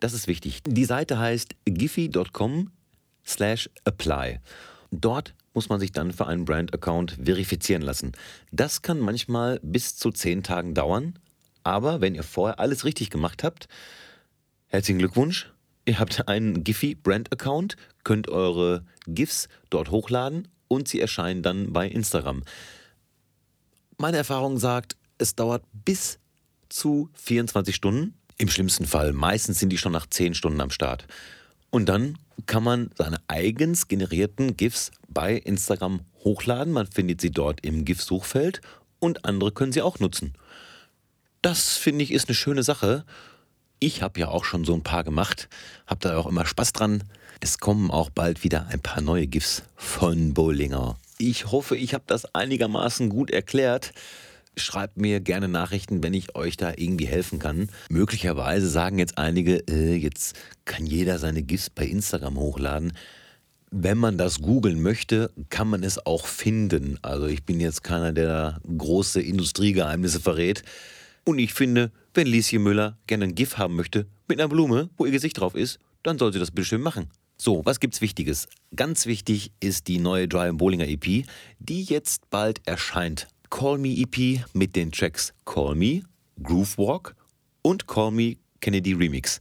Das 0.00 0.14
ist 0.14 0.26
wichtig. 0.26 0.62
Die 0.66 0.84
Seite 0.84 1.18
heißt 1.18 1.54
giphy.com 1.66 2.70
slash 3.24 3.70
apply. 3.84 4.40
Dort 4.90 5.34
muss 5.54 5.68
man 5.68 5.80
sich 5.80 5.92
dann 5.92 6.12
für 6.12 6.26
einen 6.26 6.44
Brand-Account 6.44 7.18
verifizieren 7.22 7.82
lassen. 7.82 8.12
Das 8.52 8.82
kann 8.82 9.00
manchmal 9.00 9.60
bis 9.62 9.96
zu 9.96 10.10
zehn 10.10 10.42
Tagen 10.42 10.74
dauern, 10.74 11.18
aber 11.68 12.00
wenn 12.00 12.14
ihr 12.14 12.22
vorher 12.22 12.58
alles 12.58 12.84
richtig 12.84 13.10
gemacht 13.10 13.44
habt, 13.44 13.68
herzlichen 14.68 14.98
Glückwunsch, 14.98 15.50
Ihr 15.88 15.98
habt 15.98 16.28
einen 16.28 16.64
Giphy 16.64 16.94
Brand 16.94 17.32
Account, 17.32 17.76
könnt 18.04 18.28
eure 18.28 18.84
GIFs 19.06 19.48
dort 19.70 19.90
hochladen 19.90 20.46
und 20.68 20.86
sie 20.86 21.00
erscheinen 21.00 21.42
dann 21.42 21.72
bei 21.72 21.88
Instagram. 21.88 22.42
Meine 23.96 24.18
Erfahrung 24.18 24.58
sagt, 24.58 24.98
es 25.16 25.34
dauert 25.34 25.64
bis 25.72 26.18
zu 26.68 27.08
24 27.14 27.74
Stunden. 27.74 28.12
Im 28.36 28.50
schlimmsten 28.50 28.84
Fall. 28.84 29.14
Meistens 29.14 29.60
sind 29.60 29.70
die 29.70 29.78
schon 29.78 29.92
nach 29.92 30.06
10 30.06 30.34
Stunden 30.34 30.60
am 30.60 30.70
Start. 30.70 31.06
Und 31.70 31.88
dann 31.88 32.18
kann 32.44 32.62
man 32.62 32.90
seine 32.94 33.16
eigens 33.26 33.88
generierten 33.88 34.58
GIFs 34.58 34.90
bei 35.08 35.36
Instagram 35.36 36.00
hochladen. 36.22 36.74
Man 36.74 36.86
findet 36.86 37.22
sie 37.22 37.30
dort 37.30 37.64
im 37.64 37.86
GIF-Suchfeld 37.86 38.60
und 38.98 39.24
andere 39.24 39.52
können 39.52 39.72
sie 39.72 39.80
auch 39.80 40.00
nutzen. 40.00 40.34
Das 41.48 41.76
finde 41.76 42.04
ich 42.04 42.12
ist 42.12 42.28
eine 42.28 42.34
schöne 42.34 42.62
Sache 42.62 43.04
ich 43.80 44.02
habe 44.02 44.20
ja 44.20 44.28
auch 44.28 44.44
schon 44.44 44.64
so 44.64 44.74
ein 44.74 44.82
paar 44.82 45.04
gemacht, 45.04 45.48
habe 45.86 46.00
da 46.00 46.16
auch 46.16 46.26
immer 46.26 46.46
Spaß 46.46 46.72
dran. 46.72 47.04
Es 47.40 47.58
kommen 47.58 47.90
auch 47.90 48.10
bald 48.10 48.42
wieder 48.42 48.66
ein 48.68 48.80
paar 48.80 49.00
neue 49.00 49.26
GIFs 49.26 49.62
von 49.76 50.34
Bollinger. 50.34 50.96
Ich 51.18 51.50
hoffe, 51.50 51.76
ich 51.76 51.94
habe 51.94 52.04
das 52.06 52.34
einigermaßen 52.34 53.08
gut 53.08 53.30
erklärt. 53.30 53.92
Schreibt 54.56 54.96
mir 54.96 55.20
gerne 55.20 55.46
Nachrichten, 55.46 56.02
wenn 56.02 56.14
ich 56.14 56.34
euch 56.34 56.56
da 56.56 56.72
irgendwie 56.76 57.06
helfen 57.06 57.38
kann. 57.38 57.68
Möglicherweise 57.88 58.68
sagen 58.68 58.98
jetzt 58.98 59.18
einige, 59.18 59.58
äh, 59.68 59.94
jetzt 59.94 60.36
kann 60.64 60.84
jeder 60.84 61.20
seine 61.20 61.42
GIFs 61.42 61.70
bei 61.70 61.84
Instagram 61.84 62.36
hochladen. 62.36 62.92
Wenn 63.70 63.98
man 63.98 64.18
das 64.18 64.40
googeln 64.40 64.82
möchte, 64.82 65.30
kann 65.50 65.68
man 65.68 65.84
es 65.84 66.04
auch 66.04 66.26
finden. 66.26 66.98
Also 67.02 67.26
ich 67.26 67.44
bin 67.44 67.60
jetzt 67.60 67.84
keiner, 67.84 68.12
der 68.12 68.60
große 68.76 69.20
Industriegeheimnisse 69.20 70.18
verrät. 70.18 70.64
Und 71.28 71.38
ich 71.38 71.52
finde, 71.52 71.92
wenn 72.14 72.26
Lieschen 72.26 72.62
Müller 72.62 72.96
gerne 73.06 73.24
ein 73.24 73.34
GIF 73.34 73.58
haben 73.58 73.76
möchte 73.76 74.06
mit 74.28 74.40
einer 74.40 74.48
Blume, 74.48 74.88
wo 74.96 75.04
ihr 75.04 75.12
Gesicht 75.12 75.38
drauf 75.38 75.54
ist, 75.54 75.78
dann 76.02 76.16
soll 76.16 76.32
sie 76.32 76.38
das 76.38 76.50
schön 76.66 76.80
machen. 76.80 77.10
So, 77.36 77.66
was 77.66 77.80
gibt's 77.80 78.00
Wichtiges? 78.00 78.48
Ganz 78.74 79.04
wichtig 79.04 79.52
ist 79.60 79.88
die 79.88 79.98
neue 79.98 80.26
Dry 80.26 80.50
Bollinger 80.50 80.88
EP, 80.88 81.26
die 81.58 81.82
jetzt 81.82 82.30
bald 82.30 82.66
erscheint. 82.66 83.28
Call 83.50 83.76
Me 83.76 83.90
EP 83.90 84.42
mit 84.54 84.74
den 84.74 84.90
Tracks 84.90 85.34
Call 85.44 85.74
Me, 85.74 86.00
Groove 86.42 86.78
Walk 86.78 87.14
und 87.60 87.86
Call 87.86 88.10
Me 88.10 88.36
Kennedy 88.62 88.94
Remix. 88.94 89.38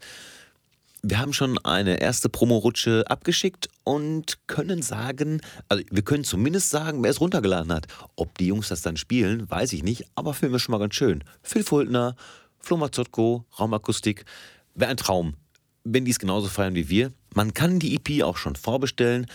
Wir 1.03 1.19
haben 1.19 1.33
schon 1.33 1.59
eine 1.59 2.01
erste 2.01 2.27
Promo-Rutsche 2.27 3.05
abgeschickt 3.07 3.69
und 3.83 4.39
können 4.47 4.81
sagen, 4.81 5.41
also 5.69 5.83
wir 5.91 6.01
können 6.01 6.23
zumindest 6.23 6.71
sagen, 6.71 7.03
wer 7.03 7.11
es 7.11 7.21
runtergeladen 7.21 7.71
hat. 7.71 7.85
Ob 8.15 8.35
die 8.37 8.47
Jungs 8.47 8.69
das 8.69 8.81
dann 8.81 8.97
spielen, 8.97 9.49
weiß 9.49 9.73
ich 9.73 9.83
nicht, 9.83 10.05
aber 10.15 10.33
Film 10.33 10.55
ist 10.55 10.63
schon 10.63 10.73
mal 10.73 10.79
ganz 10.79 10.95
schön. 10.95 11.23
Phil 11.43 11.63
Fultner, 11.63 12.15
Flo 12.59 12.77
Mazzotko, 12.77 13.45
Raumakustik, 13.59 14.25
wäre 14.73 14.89
ein 14.89 14.97
Traum, 14.97 15.35
wenn 15.83 16.03
die 16.03 16.11
es 16.11 16.19
genauso 16.19 16.47
feiern 16.47 16.75
wie 16.75 16.89
wir. 16.89 17.11
Man 17.35 17.53
kann 17.53 17.79
die 17.79 17.95
EP 17.95 18.23
auch 18.23 18.37
schon 18.37 18.55
vorbestellen, 18.55 19.27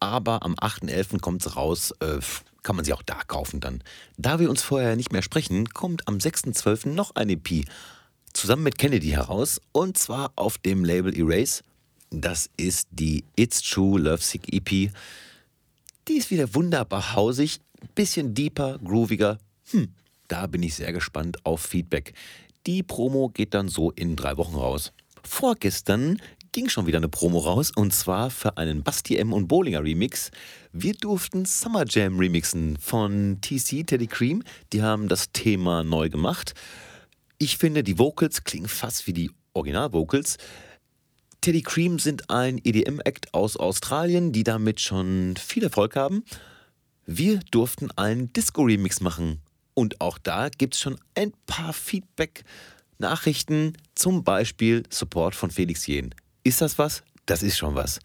aber 0.00 0.42
am 0.42 0.54
8.11. 0.54 1.20
kommt 1.20 1.44
es 1.44 1.54
raus, 1.54 1.92
äh, 2.00 2.18
kann 2.62 2.76
man 2.76 2.84
sie 2.84 2.94
auch 2.94 3.02
da 3.02 3.22
kaufen 3.26 3.60
dann. 3.60 3.82
Da 4.16 4.38
wir 4.38 4.48
uns 4.48 4.62
vorher 4.62 4.96
nicht 4.96 5.12
mehr 5.12 5.22
sprechen, 5.22 5.68
kommt 5.68 6.08
am 6.08 6.16
6.12. 6.16 6.88
noch 6.88 7.14
eine 7.14 7.32
EP 7.32 7.66
zusammen 8.32 8.62
mit 8.62 8.78
Kennedy 8.78 9.08
heraus 9.08 9.60
und 9.72 9.98
zwar 9.98 10.32
auf 10.36 10.58
dem 10.58 10.84
Label 10.84 11.16
Erase. 11.16 11.62
Das 12.10 12.50
ist 12.56 12.88
die 12.90 13.24
It's 13.36 13.62
True 13.62 14.00
Lovesick 14.00 14.52
EP. 14.52 14.92
Die 16.08 16.14
ist 16.14 16.30
wieder 16.30 16.54
wunderbar 16.54 17.14
hausig, 17.14 17.60
bisschen 17.94 18.34
deeper, 18.34 18.78
grooviger. 18.78 19.38
Hm, 19.70 19.94
da 20.28 20.46
bin 20.46 20.62
ich 20.62 20.74
sehr 20.74 20.92
gespannt 20.92 21.44
auf 21.44 21.60
Feedback. 21.60 22.14
Die 22.66 22.82
Promo 22.82 23.28
geht 23.28 23.54
dann 23.54 23.68
so 23.68 23.90
in 23.92 24.16
drei 24.16 24.36
Wochen 24.36 24.56
raus. 24.56 24.92
Vorgestern 25.22 26.20
ging 26.52 26.68
schon 26.68 26.86
wieder 26.86 26.98
eine 26.98 27.08
Promo 27.08 27.38
raus 27.38 27.70
und 27.74 27.94
zwar 27.94 28.30
für 28.30 28.56
einen 28.56 28.82
Basti 28.82 29.16
M 29.16 29.32
und 29.32 29.46
Bowlinger 29.46 29.84
Remix. 29.84 30.30
Wir 30.72 30.94
durften 30.94 31.44
Summer 31.44 31.84
Jam 31.86 32.18
remixen 32.18 32.76
von 32.78 33.38
TC 33.40 33.86
Teddy 33.86 34.08
Cream. 34.08 34.42
Die 34.72 34.82
haben 34.82 35.08
das 35.08 35.30
Thema 35.32 35.84
neu 35.84 36.08
gemacht. 36.10 36.54
Ich 37.42 37.56
finde, 37.56 37.82
die 37.82 37.98
Vocals 37.98 38.44
klingen 38.44 38.68
fast 38.68 39.06
wie 39.06 39.14
die 39.14 39.30
Original-Vocals. 39.54 40.36
Teddy 41.40 41.62
Cream 41.62 41.98
sind 41.98 42.28
ein 42.28 42.60
EDM-Act 42.62 43.32
aus 43.32 43.56
Australien, 43.56 44.30
die 44.30 44.44
damit 44.44 44.78
schon 44.78 45.36
viel 45.38 45.64
Erfolg 45.64 45.96
haben. 45.96 46.22
Wir 47.06 47.40
durften 47.50 47.90
einen 47.92 48.30
Disco-Remix 48.34 49.00
machen. 49.00 49.40
Und 49.72 50.02
auch 50.02 50.18
da 50.18 50.50
gibt 50.50 50.74
es 50.74 50.80
schon 50.80 50.98
ein 51.14 51.32
paar 51.46 51.72
Feedback-Nachrichten, 51.72 53.72
zum 53.94 54.22
Beispiel 54.22 54.82
Support 54.90 55.34
von 55.34 55.50
Felix 55.50 55.86
Jen. 55.86 56.14
Ist 56.44 56.60
das 56.60 56.78
was? 56.78 57.02
Das 57.24 57.42
ist 57.42 57.56
schon 57.56 57.74
was. 57.74 58.00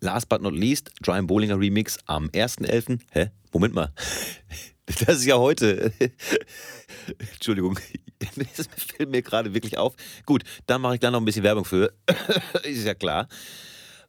Last 0.00 0.28
but 0.28 0.40
not 0.40 0.54
least, 0.54 0.90
Brian 1.02 1.26
Bowlinger 1.26 1.58
Remix 1.58 1.98
am 2.06 2.28
1.11. 2.28 3.00
Hä? 3.12 3.30
Moment 3.52 3.74
mal. 3.74 3.92
Das 5.06 5.18
ist 5.18 5.26
ja 5.26 5.38
heute. 5.38 5.92
Entschuldigung, 7.32 7.78
das 8.56 8.66
fällt 8.76 9.08
mir 9.08 9.22
gerade 9.22 9.54
wirklich 9.54 9.78
auf. 9.78 9.94
Gut, 10.26 10.42
dann 10.66 10.80
mache 10.80 10.94
ich 10.94 11.00
da 11.00 11.12
noch 11.12 11.20
ein 11.20 11.24
bisschen 11.24 11.44
Werbung 11.44 11.64
für. 11.64 11.92
ist 12.64 12.84
ja 12.84 12.94
klar. 12.94 13.28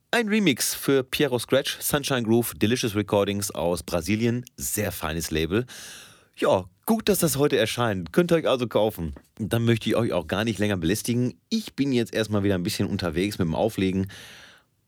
Ein 0.10 0.28
Remix 0.28 0.74
für 0.74 1.04
Piero 1.04 1.38
Scratch, 1.38 1.78
Sunshine 1.80 2.24
Groove, 2.24 2.56
Delicious 2.56 2.96
Recordings 2.96 3.52
aus 3.52 3.84
Brasilien. 3.84 4.44
Sehr 4.58 4.92
feines 4.92 5.30
Label. 5.30 5.68
Ja, 6.36 6.66
gut, 6.88 7.08
dass 7.08 7.20
das 7.20 7.38
heute 7.38 7.58
erscheint. 7.58 8.12
Könnt 8.12 8.32
ihr 8.32 8.38
euch 8.38 8.48
also 8.48 8.68
kaufen. 8.68 9.14
Dann 9.38 9.64
möchte 9.64 9.88
ich 9.88 9.96
euch 9.96 10.14
auch 10.14 10.26
gar 10.26 10.44
nicht 10.44 10.58
länger 10.58 10.78
belästigen. 10.78 11.40
Ich 11.50 11.76
bin 11.76 11.94
jetzt 11.94 12.14
erstmal 12.14 12.44
wieder 12.44 12.56
ein 12.56 12.64
bisschen 12.64 12.88
unterwegs 12.88 13.38
mit 13.38 13.48
dem 13.48 13.56
Auflegen. 13.56 14.08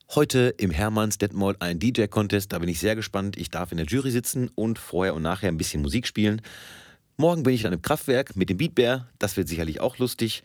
Heute 0.10 0.54
im 0.58 0.70
Hermanns 0.70 1.18
Detmold 1.18 1.62
ein 1.62 1.80
DJ-Contest, 1.80 2.52
da 2.52 2.60
bin 2.60 2.70
ich 2.70 2.80
sehr 2.80 2.96
gespannt. 2.96 3.36
Ich 3.36 3.50
darf 3.50 3.72
in 3.72 3.78
der 3.78 3.88
Jury 3.88 4.12
sitzen 4.12 4.52
und 4.54 4.78
vorher 4.78 5.16
und 5.16 5.24
nachher 5.24 5.48
ein 5.48 5.58
bisschen 5.58 5.82
Musik 5.82 6.06
spielen. 6.06 6.42
Morgen 7.18 7.44
bin 7.44 7.54
ich 7.54 7.64
dann 7.64 7.74
im 7.74 7.82
Kraftwerk 7.82 8.36
mit 8.36 8.50
dem 8.50 8.58
Beatbär, 8.58 9.08
das 9.18 9.38
wird 9.38 9.48
sicherlich 9.48 9.80
auch 9.80 9.98
lustig. 9.98 10.44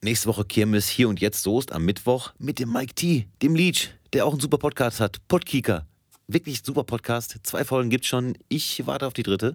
Nächste 0.00 0.28
Woche 0.28 0.44
Kirmes 0.44 0.88
hier 0.88 1.08
und 1.08 1.20
jetzt 1.20 1.42
Soest 1.42 1.72
am 1.72 1.84
Mittwoch 1.84 2.32
mit 2.38 2.58
dem 2.58 2.72
Mike 2.72 2.94
T, 2.94 3.26
dem 3.42 3.54
Leech, 3.54 3.94
der 4.12 4.24
auch 4.24 4.32
einen 4.32 4.40
super 4.40 4.58
Podcast 4.58 5.00
hat, 5.00 5.18
Podkika. 5.28 5.86
Wirklich 6.26 6.62
super 6.64 6.84
Podcast, 6.84 7.38
zwei 7.42 7.64
Folgen 7.64 7.90
gibt's 7.90 8.06
schon, 8.06 8.38
ich 8.48 8.86
warte 8.86 9.06
auf 9.06 9.12
die 9.12 9.22
dritte. 9.22 9.54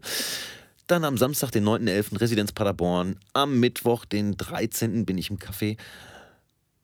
Dann 0.90 1.04
am 1.04 1.20
Samstag, 1.20 1.52
den 1.52 1.66
9.11. 1.66 2.20
Residenz 2.20 2.52
Paderborn. 2.52 3.18
Am 3.34 3.60
Mittwoch, 3.60 4.06
den 4.06 4.38
13. 4.38 5.06
bin 5.06 5.20
ich 5.20 5.30
im 5.30 5.38
Café. 5.38 5.78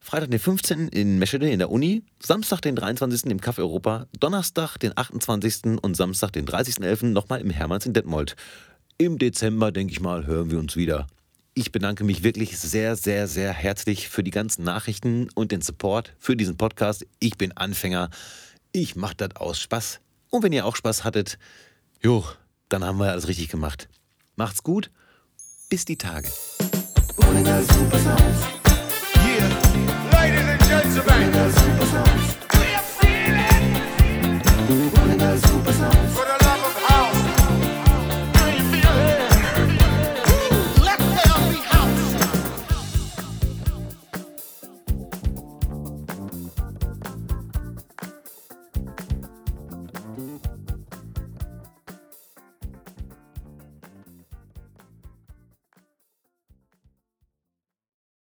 Freitag 0.06 0.30
den 0.30 0.40
15. 0.40 0.90
in 0.90 1.18
Meschede 1.18 1.50
in 1.50 1.58
der 1.58 1.72
Uni, 1.72 2.04
Samstag 2.22 2.62
den 2.62 2.76
23. 2.76 3.32
im 3.32 3.40
Café 3.40 3.58
Europa, 3.58 4.06
Donnerstag 4.20 4.78
den 4.78 4.96
28. 4.96 5.82
und 5.82 5.98
Samstag 5.98 6.32
den 6.32 6.46
30.11. 6.46 7.08
nochmal 7.08 7.42
im 7.42 7.50
Hermanns 7.50 7.88
in 7.88 7.94
Detmold. 7.94 8.36
Im 9.00 9.18
Dezember, 9.18 9.72
denke 9.72 9.94
ich 9.94 10.02
mal, 10.02 10.28
hören 10.28 10.52
wir 10.52 10.60
uns 10.60 10.76
wieder. 10.76 11.08
Ich 11.56 11.72
bedanke 11.72 12.04
mich 12.04 12.22
wirklich 12.22 12.60
sehr, 12.60 12.96
sehr, 12.96 13.28
sehr 13.28 13.52
herzlich 13.52 14.08
für 14.08 14.22
die 14.22 14.30
ganzen 14.30 14.64
Nachrichten 14.64 15.30
und 15.34 15.52
den 15.52 15.62
Support 15.62 16.14
für 16.20 16.36
diesen 16.36 16.56
Podcast. 16.56 17.08
Ich 17.20 17.40
bin 17.40 17.54
Anfänger. 17.54 18.12
Ich 18.74 18.96
mache 18.96 19.16
das 19.16 19.36
aus 19.38 19.60
Spaß. 19.60 20.02
Und 20.30 20.44
wenn 20.44 20.54
ihr 20.54 20.68
auch 20.68 20.76
Spaß 20.76 21.04
hattet, 21.04 21.40
jo, 22.00 22.24
dann 22.70 22.84
haben 22.84 23.00
wir 23.00 23.10
alles 23.10 23.28
richtig 23.28 23.50
gemacht. 23.50 23.90
Macht's 24.36 24.62
gut. 24.62 24.92
Bis 25.68 25.84
die 25.84 25.98
Tage. 25.98 26.30
Yeah, 27.18 27.42
ladies 27.42 28.65
and 30.98 32.05